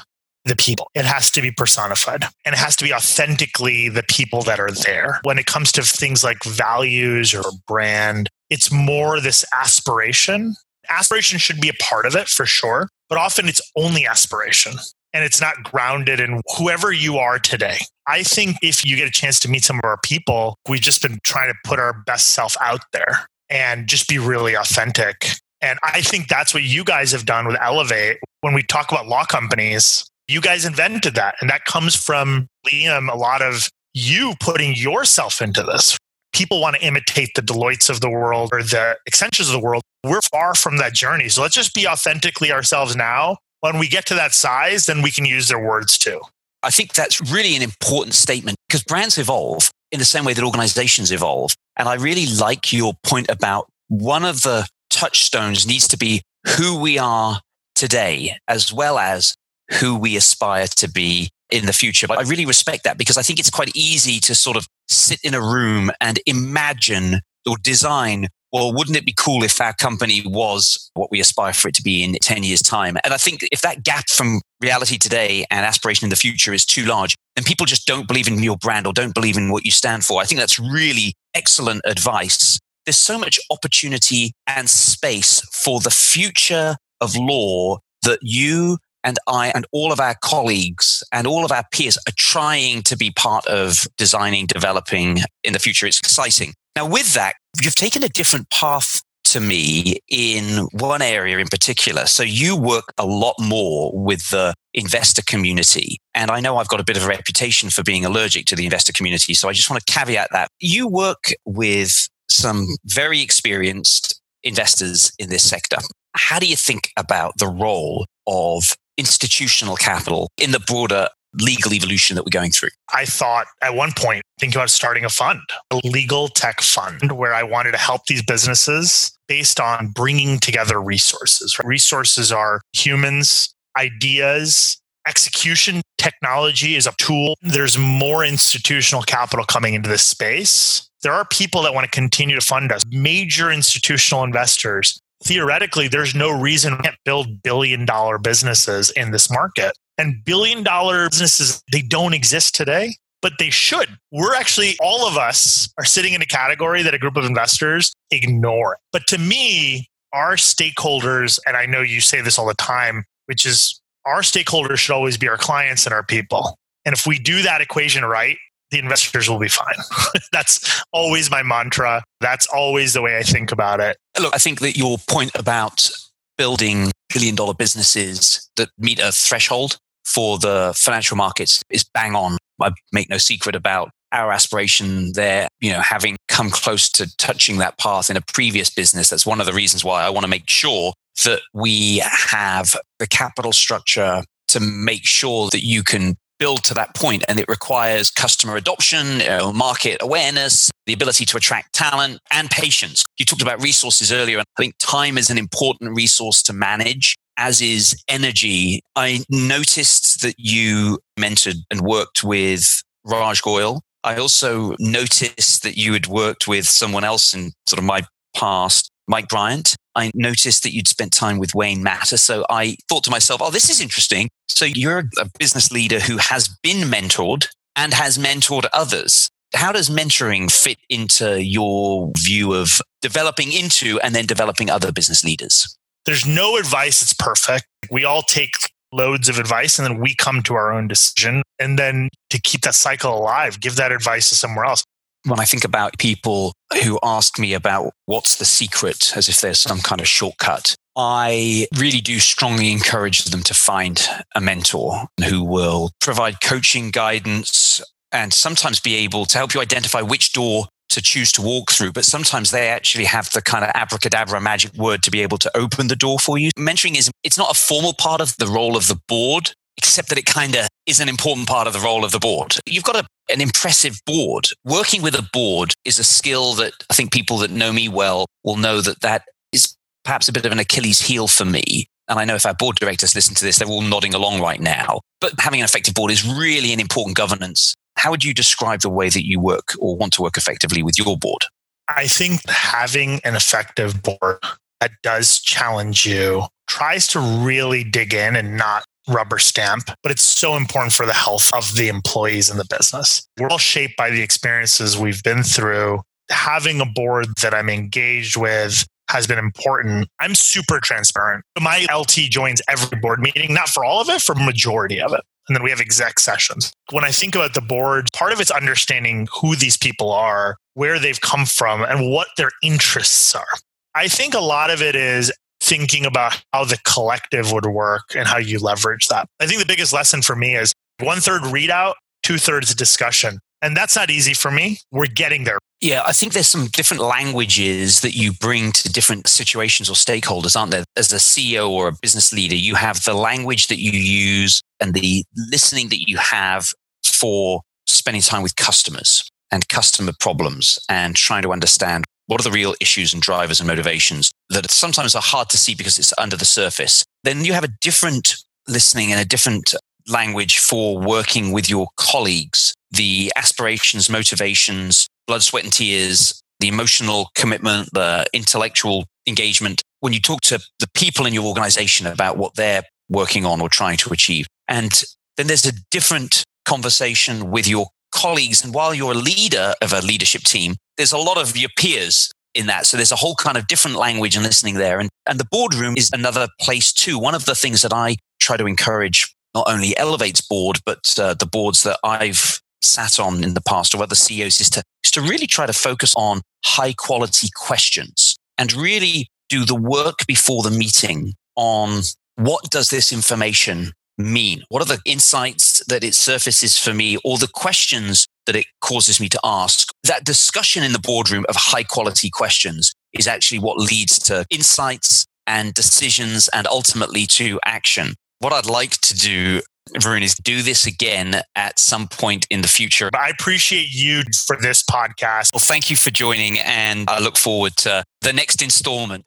the 0.50 0.56
people. 0.56 0.90
It 0.94 1.04
has 1.04 1.30
to 1.30 1.40
be 1.40 1.52
personified 1.52 2.24
and 2.44 2.54
it 2.54 2.58
has 2.58 2.74
to 2.76 2.84
be 2.84 2.92
authentically 2.92 3.88
the 3.88 4.02
people 4.02 4.42
that 4.42 4.58
are 4.58 4.70
there. 4.70 5.20
When 5.22 5.38
it 5.38 5.46
comes 5.46 5.70
to 5.72 5.82
things 5.82 6.24
like 6.24 6.42
values 6.42 7.32
or 7.32 7.44
brand, 7.66 8.28
it's 8.50 8.72
more 8.72 9.20
this 9.20 9.44
aspiration. 9.54 10.56
Aspiration 10.88 11.38
should 11.38 11.60
be 11.60 11.68
a 11.68 11.74
part 11.74 12.04
of 12.04 12.16
it 12.16 12.26
for 12.26 12.46
sure, 12.46 12.88
but 13.08 13.16
often 13.16 13.48
it's 13.48 13.62
only 13.76 14.06
aspiration 14.06 14.72
and 15.12 15.24
it's 15.24 15.40
not 15.40 15.62
grounded 15.62 16.18
in 16.18 16.40
whoever 16.58 16.92
you 16.92 17.16
are 17.16 17.38
today. 17.38 17.78
I 18.08 18.24
think 18.24 18.56
if 18.60 18.84
you 18.84 18.96
get 18.96 19.06
a 19.06 19.12
chance 19.12 19.38
to 19.40 19.48
meet 19.48 19.64
some 19.64 19.78
of 19.78 19.84
our 19.84 19.98
people, 20.02 20.58
we've 20.68 20.80
just 20.80 21.00
been 21.00 21.20
trying 21.24 21.52
to 21.52 21.58
put 21.64 21.78
our 21.78 22.02
best 22.06 22.30
self 22.30 22.56
out 22.60 22.80
there 22.92 23.26
and 23.48 23.86
just 23.86 24.08
be 24.08 24.18
really 24.18 24.54
authentic. 24.54 25.28
And 25.60 25.78
I 25.84 26.00
think 26.00 26.26
that's 26.26 26.54
what 26.54 26.64
you 26.64 26.82
guys 26.82 27.12
have 27.12 27.26
done 27.26 27.46
with 27.46 27.56
Elevate. 27.60 28.18
When 28.40 28.54
we 28.54 28.62
talk 28.62 28.90
about 28.90 29.06
law 29.06 29.24
companies, 29.24 30.09
you 30.30 30.40
guys 30.40 30.64
invented 30.64 31.14
that. 31.16 31.34
And 31.40 31.50
that 31.50 31.64
comes 31.64 31.96
from 31.96 32.46
Liam, 32.66 33.12
a 33.12 33.16
lot 33.16 33.42
of 33.42 33.68
you 33.92 34.34
putting 34.40 34.74
yourself 34.74 35.42
into 35.42 35.62
this. 35.62 35.98
People 36.32 36.60
want 36.60 36.76
to 36.76 36.86
imitate 36.86 37.30
the 37.34 37.42
Deloittes 37.42 37.90
of 37.90 38.00
the 38.00 38.08
world 38.08 38.50
or 38.52 38.62
the 38.62 38.96
Accentures 39.10 39.48
of 39.48 39.52
the 39.52 39.58
world. 39.58 39.82
We're 40.04 40.20
far 40.30 40.54
from 40.54 40.76
that 40.76 40.94
journey. 40.94 41.28
So 41.28 41.42
let's 41.42 41.56
just 41.56 41.74
be 41.74 41.86
authentically 41.86 42.52
ourselves 42.52 42.94
now. 42.94 43.38
When 43.60 43.78
we 43.78 43.88
get 43.88 44.06
to 44.06 44.14
that 44.14 44.32
size, 44.32 44.86
then 44.86 45.02
we 45.02 45.10
can 45.10 45.24
use 45.24 45.48
their 45.48 45.62
words 45.62 45.98
too. 45.98 46.20
I 46.62 46.70
think 46.70 46.92
that's 46.92 47.20
really 47.32 47.56
an 47.56 47.62
important 47.62 48.14
statement 48.14 48.56
because 48.68 48.84
brands 48.84 49.18
evolve 49.18 49.70
in 49.90 49.98
the 49.98 50.04
same 50.04 50.24
way 50.24 50.34
that 50.34 50.44
organizations 50.44 51.10
evolve. 51.10 51.54
And 51.76 51.88
I 51.88 51.94
really 51.94 52.26
like 52.26 52.72
your 52.72 52.92
point 53.02 53.28
about 53.28 53.66
one 53.88 54.24
of 54.24 54.42
the 54.42 54.68
touchstones 54.90 55.66
needs 55.66 55.88
to 55.88 55.98
be 55.98 56.22
who 56.56 56.78
we 56.78 56.98
are 56.98 57.40
today, 57.74 58.38
as 58.46 58.72
well 58.72 58.98
as 58.98 59.34
who 59.72 59.96
we 59.96 60.16
aspire 60.16 60.66
to 60.66 60.90
be 60.90 61.30
in 61.50 61.66
the 61.66 61.72
future. 61.72 62.06
But 62.06 62.18
I 62.18 62.22
really 62.22 62.46
respect 62.46 62.84
that 62.84 62.98
because 62.98 63.16
I 63.16 63.22
think 63.22 63.38
it's 63.38 63.50
quite 63.50 63.70
easy 63.74 64.20
to 64.20 64.34
sort 64.34 64.56
of 64.56 64.66
sit 64.88 65.20
in 65.22 65.34
a 65.34 65.40
room 65.40 65.90
and 66.00 66.18
imagine 66.26 67.20
or 67.48 67.56
design 67.62 68.28
well, 68.52 68.72
wouldn't 68.72 68.96
it 68.96 69.06
be 69.06 69.14
cool 69.16 69.44
if 69.44 69.60
our 69.60 69.72
company 69.74 70.22
was 70.24 70.90
what 70.94 71.10
we 71.10 71.20
aspire 71.20 71.52
for 71.52 71.68
it 71.68 71.74
to 71.76 71.82
be 71.82 72.02
in 72.02 72.14
10 72.20 72.42
years' 72.42 72.62
time? 72.62 72.96
And 73.04 73.14
I 73.14 73.16
think 73.16 73.46
if 73.52 73.60
that 73.60 73.84
gap 73.84 74.08
from 74.08 74.40
reality 74.60 74.98
today 74.98 75.44
and 75.50 75.64
aspiration 75.64 76.06
in 76.06 76.10
the 76.10 76.16
future 76.16 76.52
is 76.52 76.64
too 76.64 76.84
large, 76.84 77.14
then 77.36 77.44
people 77.44 77.66
just 77.66 77.86
don't 77.86 78.08
believe 78.08 78.26
in 78.26 78.42
your 78.42 78.56
brand 78.56 78.86
or 78.86 78.92
don't 78.92 79.14
believe 79.14 79.36
in 79.36 79.52
what 79.52 79.64
you 79.64 79.70
stand 79.70 80.04
for. 80.04 80.20
I 80.20 80.24
think 80.24 80.40
that's 80.40 80.58
really 80.58 81.14
excellent 81.34 81.82
advice. 81.84 82.58
There's 82.86 82.96
so 82.96 83.18
much 83.18 83.38
opportunity 83.50 84.32
and 84.46 84.68
space 84.68 85.42
for 85.52 85.78
the 85.80 85.90
future 85.90 86.76
of 87.00 87.14
law 87.14 87.78
that 88.02 88.18
you 88.22 88.78
and 89.04 89.18
I 89.26 89.48
and 89.54 89.66
all 89.72 89.92
of 89.92 90.00
our 90.00 90.14
colleagues 90.22 91.02
and 91.12 91.26
all 91.26 91.44
of 91.44 91.52
our 91.52 91.64
peers 91.72 91.96
are 92.08 92.14
trying 92.16 92.82
to 92.82 92.96
be 92.96 93.10
part 93.10 93.46
of 93.46 93.86
designing, 93.96 94.46
developing 94.46 95.18
in 95.42 95.52
the 95.52 95.58
future. 95.58 95.86
It's 95.86 95.98
exciting. 95.98 96.54
Now, 96.76 96.88
with 96.88 97.14
that, 97.14 97.34
you've 97.62 97.74
taken 97.74 98.02
a 98.02 98.08
different 98.08 98.48
path 98.50 99.02
to 99.24 99.40
me 99.40 99.96
in 100.08 100.66
one 100.72 101.02
area 101.02 101.38
in 101.38 101.46
particular. 101.46 102.06
So 102.06 102.22
you 102.22 102.56
work 102.56 102.92
a 102.98 103.06
lot 103.06 103.36
more 103.38 103.92
with 103.94 104.28
the 104.30 104.54
investor 104.74 105.22
community. 105.26 105.98
And 106.14 106.30
I 106.30 106.40
know 106.40 106.56
I've 106.56 106.68
got 106.68 106.80
a 106.80 106.84
bit 106.84 106.96
of 106.96 107.04
a 107.04 107.08
reputation 107.08 107.70
for 107.70 107.82
being 107.82 108.04
allergic 108.04 108.46
to 108.46 108.56
the 108.56 108.64
investor 108.64 108.92
community. 108.92 109.34
So 109.34 109.48
I 109.48 109.52
just 109.52 109.70
want 109.70 109.84
to 109.84 109.92
caveat 109.92 110.30
that. 110.32 110.48
You 110.58 110.88
work 110.88 111.32
with 111.44 112.08
some 112.28 112.66
very 112.86 113.20
experienced 113.20 114.20
investors 114.42 115.12
in 115.18 115.30
this 115.30 115.48
sector. 115.48 115.76
How 116.16 116.38
do 116.38 116.46
you 116.46 116.56
think 116.56 116.90
about 116.96 117.34
the 117.38 117.48
role 117.48 118.06
of 118.26 118.76
institutional 118.96 119.76
capital 119.76 120.30
in 120.36 120.52
the 120.52 120.60
broader 120.60 121.08
legal 121.34 121.72
evolution 121.72 122.16
that 122.16 122.24
we're 122.24 122.30
going 122.30 122.50
through? 122.50 122.70
I 122.92 123.04
thought 123.04 123.46
at 123.62 123.74
one 123.74 123.92
point 123.96 124.22
thinking 124.38 124.58
about 124.58 124.70
starting 124.70 125.04
a 125.04 125.10
fund, 125.10 125.40
a 125.70 125.80
legal 125.84 126.28
tech 126.28 126.60
fund, 126.60 127.12
where 127.12 127.34
I 127.34 127.42
wanted 127.42 127.72
to 127.72 127.78
help 127.78 128.06
these 128.06 128.22
businesses 128.22 129.12
based 129.28 129.60
on 129.60 129.88
bringing 129.88 130.38
together 130.38 130.80
resources. 130.80 131.56
Resources 131.62 132.32
are 132.32 132.60
humans, 132.72 133.54
ideas, 133.78 134.80
execution 135.06 135.82
technology 135.98 136.76
is 136.76 136.86
a 136.86 136.92
tool. 136.98 137.36
There's 137.42 137.78
more 137.78 138.24
institutional 138.24 139.02
capital 139.02 139.44
coming 139.44 139.74
into 139.74 139.88
this 139.88 140.02
space. 140.02 140.88
There 141.02 141.12
are 141.12 141.24
people 141.24 141.62
that 141.62 141.74
want 141.74 141.84
to 141.84 141.90
continue 141.90 142.34
to 142.34 142.44
fund 142.44 142.72
us, 142.72 142.84
major 142.90 143.50
institutional 143.50 144.22
investors. 144.24 145.00
Theoretically, 145.24 145.88
there's 145.88 146.14
no 146.14 146.30
reason 146.30 146.76
we 146.76 146.82
can't 146.82 146.96
build 147.04 147.42
billion 147.42 147.84
dollar 147.84 148.18
businesses 148.18 148.90
in 148.90 149.10
this 149.10 149.30
market. 149.30 149.72
And 149.98 150.24
billion 150.24 150.62
dollar 150.62 151.08
businesses, 151.10 151.62
they 151.72 151.82
don't 151.82 152.14
exist 152.14 152.54
today, 152.54 152.96
but 153.20 153.34
they 153.38 153.50
should. 153.50 153.88
We're 154.10 154.34
actually, 154.34 154.76
all 154.80 155.06
of 155.06 155.18
us 155.18 155.72
are 155.78 155.84
sitting 155.84 156.14
in 156.14 156.22
a 156.22 156.26
category 156.26 156.82
that 156.82 156.94
a 156.94 156.98
group 156.98 157.16
of 157.16 157.26
investors 157.26 157.92
ignore. 158.10 158.78
But 158.92 159.06
to 159.08 159.18
me, 159.18 159.88
our 160.12 160.36
stakeholders, 160.36 161.38
and 161.46 161.56
I 161.56 161.66
know 161.66 161.82
you 161.82 162.00
say 162.00 162.20
this 162.22 162.38
all 162.38 162.46
the 162.46 162.54
time, 162.54 163.04
which 163.26 163.44
is 163.44 163.80
our 164.06 164.22
stakeholders 164.22 164.78
should 164.78 164.94
always 164.94 165.18
be 165.18 165.28
our 165.28 165.36
clients 165.36 165.84
and 165.84 165.92
our 165.92 166.02
people. 166.02 166.56
And 166.84 166.94
if 166.94 167.06
we 167.06 167.18
do 167.18 167.42
that 167.42 167.60
equation 167.60 168.04
right, 168.04 168.38
the 168.70 168.78
investors 168.78 169.28
will 169.28 169.38
be 169.38 169.48
fine. 169.48 169.74
That's 170.32 170.82
always 170.92 171.30
my 171.30 171.42
mantra. 171.42 172.02
That's 172.20 172.46
always 172.48 172.92
the 172.92 173.02
way 173.02 173.18
I 173.18 173.22
think 173.22 173.52
about 173.52 173.80
it. 173.80 173.96
Look, 174.20 174.34
I 174.34 174.38
think 174.38 174.60
that 174.60 174.76
your 174.76 174.98
point 175.08 175.32
about 175.34 175.90
building 176.38 176.90
billion 177.12 177.34
dollar 177.34 177.54
businesses 177.54 178.48
that 178.56 178.70
meet 178.78 178.98
a 178.98 179.12
threshold 179.12 179.76
for 180.04 180.38
the 180.38 180.72
financial 180.76 181.16
markets 181.16 181.62
is 181.70 181.84
bang 181.84 182.14
on. 182.14 182.36
I 182.60 182.70
make 182.92 183.10
no 183.10 183.18
secret 183.18 183.56
about 183.56 183.90
our 184.12 184.32
aspiration 184.32 185.12
there, 185.12 185.48
you 185.60 185.70
know, 185.70 185.80
having 185.80 186.16
come 186.28 186.50
close 186.50 186.88
to 186.90 187.14
touching 187.16 187.58
that 187.58 187.78
path 187.78 188.10
in 188.10 188.16
a 188.16 188.20
previous 188.20 188.70
business. 188.70 189.08
That's 189.08 189.26
one 189.26 189.40
of 189.40 189.46
the 189.46 189.52
reasons 189.52 189.84
why 189.84 190.02
I 190.02 190.10
want 190.10 190.24
to 190.24 190.30
make 190.30 190.48
sure 190.48 190.92
that 191.24 191.40
we 191.52 191.98
have 191.98 192.74
the 192.98 193.06
capital 193.06 193.52
structure 193.52 194.22
to 194.48 194.60
make 194.60 195.06
sure 195.06 195.48
that 195.52 195.64
you 195.64 195.82
can 195.82 196.16
build 196.40 196.64
to 196.64 196.74
that 196.74 196.94
point 196.96 197.22
and 197.28 197.38
it 197.38 197.44
requires 197.48 198.10
customer 198.10 198.56
adoption 198.56 199.20
you 199.20 199.28
know, 199.28 199.52
market 199.52 199.98
awareness 200.00 200.70
the 200.86 200.92
ability 200.92 201.24
to 201.26 201.36
attract 201.36 201.72
talent 201.72 202.18
and 202.32 202.50
patience. 202.50 203.04
You 203.18 203.24
talked 203.24 203.42
about 203.42 203.62
resources 203.62 204.10
earlier 204.10 204.38
and 204.38 204.46
i 204.58 204.62
think 204.62 204.74
time 204.80 205.16
is 205.16 205.30
an 205.30 205.38
important 205.38 205.94
resource 205.94 206.42
to 206.44 206.52
manage 206.52 207.14
as 207.40 207.62
is 207.62 207.96
energy. 208.08 208.80
I 208.96 209.24
noticed 209.30 210.22
that 210.22 210.34
you 210.36 210.98
mentored 211.18 211.56
and 211.70 211.80
worked 211.80 212.22
with 212.22 212.82
raj 213.04 213.40
goyal. 213.40 213.80
I 214.04 214.16
also 214.16 214.74
noticed 214.78 215.62
that 215.62 215.76
you 215.76 215.92
had 215.92 216.06
worked 216.06 216.46
with 216.46 216.66
someone 216.66 217.04
else 217.04 217.34
in 217.34 217.52
sort 217.66 217.78
of 217.78 217.84
my 217.84 218.02
past 218.36 218.90
Mike 219.08 219.28
Bryant. 219.28 219.74
I 219.94 220.10
noticed 220.14 220.62
that 220.62 220.72
you'd 220.72 220.88
spent 220.88 221.12
time 221.12 221.38
with 221.38 221.54
Wayne 221.54 221.82
Matter. 221.82 222.16
So 222.16 222.44
I 222.48 222.76
thought 222.88 223.04
to 223.04 223.10
myself, 223.10 223.40
oh, 223.42 223.50
this 223.50 223.70
is 223.70 223.80
interesting. 223.80 224.28
So 224.48 224.64
you're 224.64 225.04
a 225.18 225.28
business 225.38 225.70
leader 225.70 226.00
who 226.00 226.18
has 226.18 226.48
been 226.62 226.88
mentored 226.88 227.48
and 227.76 227.92
has 227.94 228.18
mentored 228.18 228.66
others. 228.72 229.30
How 229.54 229.72
does 229.72 229.88
mentoring 229.88 230.50
fit 230.50 230.78
into 230.88 231.42
your 231.42 232.12
view 232.16 232.52
of 232.54 232.80
developing 233.02 233.52
into 233.52 233.98
and 234.00 234.14
then 234.14 234.26
developing 234.26 234.70
other 234.70 234.92
business 234.92 235.24
leaders? 235.24 235.76
There's 236.06 236.26
no 236.26 236.56
advice 236.56 237.00
that's 237.00 237.12
perfect. 237.12 237.66
We 237.90 238.04
all 238.04 238.22
take 238.22 238.52
loads 238.92 239.28
of 239.28 239.38
advice 239.38 239.78
and 239.78 239.86
then 239.86 240.00
we 240.00 240.14
come 240.14 240.42
to 240.42 240.54
our 240.54 240.72
own 240.72 240.88
decision. 240.88 241.42
And 241.58 241.78
then 241.78 242.08
to 242.30 242.40
keep 242.40 242.62
that 242.62 242.74
cycle 242.74 243.16
alive, 243.16 243.60
give 243.60 243.76
that 243.76 243.92
advice 243.92 244.28
to 244.30 244.34
somewhere 244.34 244.64
else 244.64 244.84
when 245.24 245.40
I 245.40 245.44
think 245.44 245.64
about 245.64 245.98
people 245.98 246.52
who 246.84 246.98
ask 247.02 247.38
me 247.38 247.52
about 247.52 247.92
what's 248.06 248.36
the 248.36 248.44
secret, 248.44 249.16
as 249.16 249.28
if 249.28 249.40
there's 249.40 249.58
some 249.58 249.80
kind 249.80 250.00
of 250.00 250.08
shortcut, 250.08 250.74
I 250.96 251.66
really 251.78 252.00
do 252.00 252.18
strongly 252.18 252.72
encourage 252.72 253.24
them 253.24 253.42
to 253.44 253.54
find 253.54 254.02
a 254.34 254.40
mentor 254.40 255.06
who 255.28 255.44
will 255.44 255.90
provide 256.00 256.40
coaching 256.40 256.90
guidance 256.90 257.80
and 258.12 258.32
sometimes 258.32 258.80
be 258.80 258.96
able 258.96 259.24
to 259.26 259.38
help 259.38 259.54
you 259.54 259.60
identify 259.60 260.02
which 260.02 260.32
door 260.32 260.66
to 260.90 261.00
choose 261.00 261.30
to 261.32 261.42
walk 261.42 261.70
through, 261.70 261.92
but 261.92 262.04
sometimes 262.04 262.50
they 262.50 262.68
actually 262.68 263.04
have 263.04 263.30
the 263.32 263.40
kind 263.40 263.64
of 263.64 263.70
abracadabra 263.74 264.40
magic 264.40 264.74
word 264.74 265.02
to 265.04 265.10
be 265.10 265.22
able 265.22 265.38
to 265.38 265.56
open 265.56 265.86
the 265.86 265.96
door 265.96 266.18
for 266.18 266.36
you. 266.36 266.50
Mentoring 266.58 266.98
is, 266.98 267.10
it's 267.22 267.38
not 267.38 267.56
a 267.56 267.58
formal 267.58 267.94
part 267.94 268.20
of 268.20 268.36
the 268.38 268.48
role 268.48 268.76
of 268.76 268.88
the 268.88 268.98
board, 269.08 269.52
except 269.80 270.10
that 270.10 270.18
it 270.18 270.26
kind 270.26 270.54
of 270.56 270.68
is 270.86 271.00
an 271.00 271.08
important 271.08 271.48
part 271.48 271.66
of 271.66 271.72
the 271.72 271.80
role 271.80 272.04
of 272.04 272.12
the 272.12 272.18
board. 272.18 272.56
You've 272.66 272.84
got 272.84 272.96
a, 272.96 273.06
an 273.32 273.40
impressive 273.40 273.98
board. 274.04 274.48
Working 274.64 275.00
with 275.02 275.18
a 275.18 275.26
board 275.32 275.72
is 275.86 275.98
a 275.98 276.04
skill 276.04 276.52
that 276.54 276.74
I 276.90 276.94
think 276.94 277.12
people 277.12 277.38
that 277.38 277.50
know 277.50 277.72
me 277.72 277.88
well 277.88 278.26
will 278.44 278.56
know 278.56 278.82
that 278.82 279.00
that 279.00 279.22
is 279.52 279.74
perhaps 280.04 280.28
a 280.28 280.32
bit 280.32 280.44
of 280.44 280.52
an 280.52 280.58
Achilles 280.58 281.00
heel 281.00 281.28
for 281.28 281.46
me. 281.46 281.86
And 282.08 282.18
I 282.18 282.24
know 282.24 282.34
if 282.34 282.44
our 282.44 282.54
board 282.54 282.76
directors 282.76 283.14
listen 283.14 283.34
to 283.36 283.44
this, 283.44 283.58
they're 283.58 283.68
all 283.68 283.80
nodding 283.80 284.14
along 284.14 284.42
right 284.42 284.60
now. 284.60 285.00
But 285.20 285.32
having 285.38 285.60
an 285.60 285.64
effective 285.64 285.94
board 285.94 286.10
is 286.10 286.26
really 286.26 286.74
an 286.74 286.80
important 286.80 287.16
governance. 287.16 287.74
How 287.96 288.10
would 288.10 288.24
you 288.24 288.34
describe 288.34 288.80
the 288.80 288.90
way 288.90 289.08
that 289.08 289.26
you 289.26 289.40
work 289.40 289.72
or 289.78 289.96
want 289.96 290.12
to 290.14 290.22
work 290.22 290.36
effectively 290.36 290.82
with 290.82 290.98
your 290.98 291.16
board? 291.16 291.44
I 291.88 292.06
think 292.06 292.46
having 292.48 293.20
an 293.24 293.34
effective 293.34 294.02
board 294.02 294.38
that 294.80 294.92
does 295.02 295.40
challenge 295.40 296.04
you 296.04 296.44
tries 296.66 297.06
to 297.08 297.20
really 297.20 297.84
dig 297.84 298.14
in 298.14 298.36
and 298.36 298.56
not 298.56 298.84
rubber 299.08 299.38
stamp, 299.38 299.90
but 300.02 300.12
it's 300.12 300.22
so 300.22 300.56
important 300.56 300.92
for 300.92 301.06
the 301.06 301.12
health 301.12 301.50
of 301.54 301.76
the 301.76 301.88
employees 301.88 302.50
in 302.50 302.56
the 302.58 302.66
business. 302.68 303.26
We're 303.38 303.48
all 303.48 303.58
shaped 303.58 303.96
by 303.96 304.10
the 304.10 304.22
experiences 304.22 304.98
we've 304.98 305.22
been 305.22 305.42
through. 305.42 306.00
Having 306.30 306.80
a 306.80 306.86
board 306.86 307.26
that 307.42 307.54
I'm 307.54 307.68
engaged 307.68 308.36
with 308.36 308.86
has 309.10 309.26
been 309.26 309.38
important. 309.38 310.08
I'm 310.20 310.34
super 310.36 310.78
transparent. 310.80 311.44
My 311.60 311.86
LT 311.92 312.30
joins 312.30 312.62
every 312.68 312.98
board 313.00 313.20
meeting, 313.20 313.52
not 313.52 313.68
for 313.68 313.84
all 313.84 314.00
of 314.00 314.08
it, 314.08 314.22
for 314.22 314.34
majority 314.36 315.00
of 315.00 315.12
it. 315.12 315.20
And 315.48 315.56
then 315.56 315.64
we 315.64 315.70
have 315.70 315.80
exec 315.80 316.20
sessions. 316.20 316.72
When 316.92 317.04
I 317.04 317.10
think 317.10 317.34
about 317.34 317.54
the 317.54 317.60
board, 317.60 318.08
part 318.12 318.32
of 318.32 318.40
it's 318.40 318.52
understanding 318.52 319.26
who 319.40 319.56
these 319.56 319.76
people 319.76 320.12
are, 320.12 320.56
where 320.74 321.00
they've 321.00 321.20
come 321.20 321.44
from, 321.44 321.82
and 321.82 322.08
what 322.08 322.28
their 322.36 322.50
interests 322.62 323.34
are. 323.34 323.58
I 323.96 324.06
think 324.06 324.34
a 324.34 324.40
lot 324.40 324.70
of 324.70 324.80
it 324.80 324.94
is 324.94 325.32
thinking 325.70 326.04
about 326.04 326.42
how 326.52 326.64
the 326.64 326.76
collective 326.84 327.52
would 327.52 327.64
work 327.64 328.16
and 328.16 328.26
how 328.26 328.38
you 328.38 328.58
leverage 328.58 329.06
that. 329.06 329.28
I 329.38 329.46
think 329.46 329.60
the 329.60 329.66
biggest 329.66 329.92
lesson 329.92 330.20
for 330.20 330.34
me 330.34 330.56
is 330.56 330.74
one 330.98 331.20
third 331.20 331.42
readout, 331.42 331.94
two 332.24 332.38
thirds 332.38 332.74
discussion. 332.74 333.38
And 333.62 333.76
that's 333.76 333.94
not 333.94 334.10
easy 334.10 334.34
for 334.34 334.50
me. 334.50 334.78
We're 334.90 335.06
getting 335.06 335.44
there. 335.44 335.58
Yeah, 335.80 336.02
I 336.04 336.12
think 336.12 336.32
there's 336.32 336.48
some 336.48 336.66
different 336.66 337.04
languages 337.04 338.00
that 338.00 338.16
you 338.16 338.32
bring 338.32 338.72
to 338.72 338.92
different 338.92 339.28
situations 339.28 339.88
or 339.88 339.92
stakeholders, 339.92 340.58
aren't 340.58 340.72
there? 340.72 340.84
As 340.96 341.12
a 341.12 341.16
CEO 341.16 341.70
or 341.70 341.88
a 341.88 341.92
business 342.02 342.32
leader, 342.32 342.56
you 342.56 342.74
have 342.74 343.04
the 343.04 343.14
language 343.14 343.68
that 343.68 343.78
you 343.78 343.92
use 343.92 344.60
and 344.80 344.92
the 344.92 345.24
listening 345.52 345.88
that 345.90 346.08
you 346.08 346.16
have 346.16 346.66
for 347.04 347.60
spending 347.86 348.22
time 348.22 348.42
with 348.42 348.56
customers 348.56 349.30
and 349.52 349.68
customer 349.68 350.12
problems 350.18 350.80
and 350.88 351.14
trying 351.14 351.42
to 351.42 351.52
understand 351.52 352.04
what 352.30 352.40
are 352.40 352.48
the 352.48 352.52
real 352.52 352.76
issues 352.80 353.12
and 353.12 353.20
drivers 353.20 353.58
and 353.58 353.66
motivations 353.66 354.30
that 354.50 354.70
sometimes 354.70 355.16
are 355.16 355.22
hard 355.22 355.50
to 355.50 355.58
see 355.58 355.74
because 355.74 355.98
it's 355.98 356.14
under 356.16 356.36
the 356.36 356.44
surface? 356.44 357.04
Then 357.24 357.44
you 357.44 357.52
have 357.54 357.64
a 357.64 357.74
different 357.80 358.36
listening 358.68 359.10
and 359.10 359.20
a 359.20 359.24
different 359.24 359.74
language 360.06 360.60
for 360.60 360.96
working 360.96 361.50
with 361.50 361.68
your 361.68 361.88
colleagues, 361.96 362.72
the 362.92 363.32
aspirations, 363.34 364.08
motivations, 364.08 365.08
blood, 365.26 365.42
sweat, 365.42 365.64
and 365.64 365.72
tears, 365.72 366.40
the 366.60 366.68
emotional 366.68 367.30
commitment, 367.34 367.88
the 367.94 368.24
intellectual 368.32 369.06
engagement. 369.26 369.82
When 369.98 370.12
you 370.12 370.20
talk 370.20 370.40
to 370.42 370.60
the 370.78 370.88
people 370.94 371.26
in 371.26 371.34
your 371.34 371.46
organization 371.46 372.06
about 372.06 372.36
what 372.36 372.54
they're 372.54 372.84
working 373.08 373.44
on 373.44 373.60
or 373.60 373.68
trying 373.68 373.96
to 373.96 374.12
achieve. 374.12 374.46
And 374.68 375.02
then 375.36 375.48
there's 375.48 375.66
a 375.66 375.72
different 375.90 376.44
conversation 376.64 377.50
with 377.50 377.66
your 377.66 377.88
colleagues. 378.12 378.64
And 378.64 378.72
while 378.72 378.94
you're 378.94 379.12
a 379.12 379.14
leader 379.14 379.74
of 379.82 379.92
a 379.92 380.00
leadership 380.00 380.42
team, 380.42 380.76
there's 381.00 381.12
a 381.12 381.18
lot 381.18 381.38
of 381.38 381.56
your 381.56 381.70
peers 381.78 382.30
in 382.54 382.66
that. 382.66 382.84
So 382.84 382.98
there's 382.98 383.10
a 383.10 383.16
whole 383.16 383.34
kind 383.34 383.56
of 383.56 383.66
different 383.66 383.96
language 383.96 384.36
and 384.36 384.44
listening 384.44 384.74
there. 384.74 385.00
And, 385.00 385.08
and 385.26 385.40
the 385.40 385.48
boardroom 385.50 385.94
is 385.96 386.10
another 386.12 386.46
place 386.60 386.92
too. 386.92 387.18
One 387.18 387.34
of 387.34 387.46
the 387.46 387.54
things 387.54 387.80
that 387.80 387.92
I 387.94 388.16
try 388.38 388.58
to 388.58 388.66
encourage 388.66 389.34
not 389.54 389.64
only 389.66 389.96
Elevate's 389.96 390.42
board, 390.42 390.80
but 390.84 391.18
uh, 391.18 391.32
the 391.32 391.46
boards 391.46 391.84
that 391.84 391.98
I've 392.04 392.60
sat 392.82 393.18
on 393.18 393.42
in 393.42 393.54
the 393.54 393.62
past 393.62 393.94
or 393.94 394.02
other 394.02 394.14
CEOs 394.14 394.60
is 394.60 394.68
to, 394.70 394.82
is 395.02 395.10
to 395.12 395.22
really 395.22 395.46
try 395.46 395.64
to 395.64 395.72
focus 395.72 396.12
on 396.18 396.42
high 396.66 396.92
quality 396.92 397.48
questions 397.56 398.36
and 398.58 398.74
really 398.74 399.26
do 399.48 399.64
the 399.64 399.74
work 399.74 400.18
before 400.28 400.62
the 400.62 400.70
meeting 400.70 401.32
on 401.56 402.02
what 402.36 402.70
does 402.70 402.90
this 402.90 403.10
information 403.10 403.92
mean? 404.18 404.64
What 404.68 404.82
are 404.82 404.96
the 404.96 405.00
insights 405.06 405.82
that 405.86 406.04
it 406.04 406.14
surfaces 406.14 406.76
for 406.76 406.92
me 406.92 407.16
or 407.24 407.38
the 407.38 407.48
questions 407.48 408.26
that 408.50 408.58
it 408.58 408.66
causes 408.80 409.20
me 409.20 409.28
to 409.28 409.40
ask? 409.44 409.92
That 410.02 410.24
discussion 410.24 410.82
in 410.82 410.92
the 410.92 410.98
boardroom 410.98 411.46
of 411.48 411.54
high 411.56 411.84
quality 411.84 412.30
questions 412.30 412.92
is 413.12 413.28
actually 413.28 413.60
what 413.60 413.78
leads 413.78 414.18
to 414.24 414.44
insights 414.50 415.24
and 415.46 415.72
decisions 415.72 416.48
and 416.48 416.66
ultimately 416.66 417.26
to 417.26 417.60
action. 417.64 418.14
What 418.40 418.52
I'd 418.52 418.66
like 418.66 418.92
to 419.02 419.14
do 419.14 419.60
Varun, 419.94 420.22
is 420.22 420.34
do 420.34 420.62
this 420.62 420.86
again 420.86 421.42
at 421.56 421.78
some 421.78 422.06
point 422.06 422.46
in 422.50 422.60
the 422.62 422.68
future. 422.68 423.08
But 423.10 423.20
I 423.20 423.28
appreciate 423.28 423.88
you 423.90 424.22
for 424.46 424.56
this 424.60 424.82
podcast. 424.82 425.48
Well, 425.52 425.60
thank 425.60 425.90
you 425.90 425.96
for 425.96 426.10
joining, 426.10 426.60
and 426.60 427.08
I 427.08 427.18
look 427.18 427.36
forward 427.36 427.76
to 427.78 428.04
the 428.20 428.32
next 428.32 428.62
installment 428.62 429.24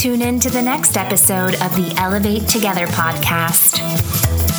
tune 0.00 0.22
in 0.22 0.40
to 0.40 0.48
the 0.48 0.62
next 0.62 0.96
episode 0.96 1.52
of 1.56 1.76
the 1.76 1.92
Elevate 1.98 2.48
Together 2.48 2.86
podcast. 2.86 3.82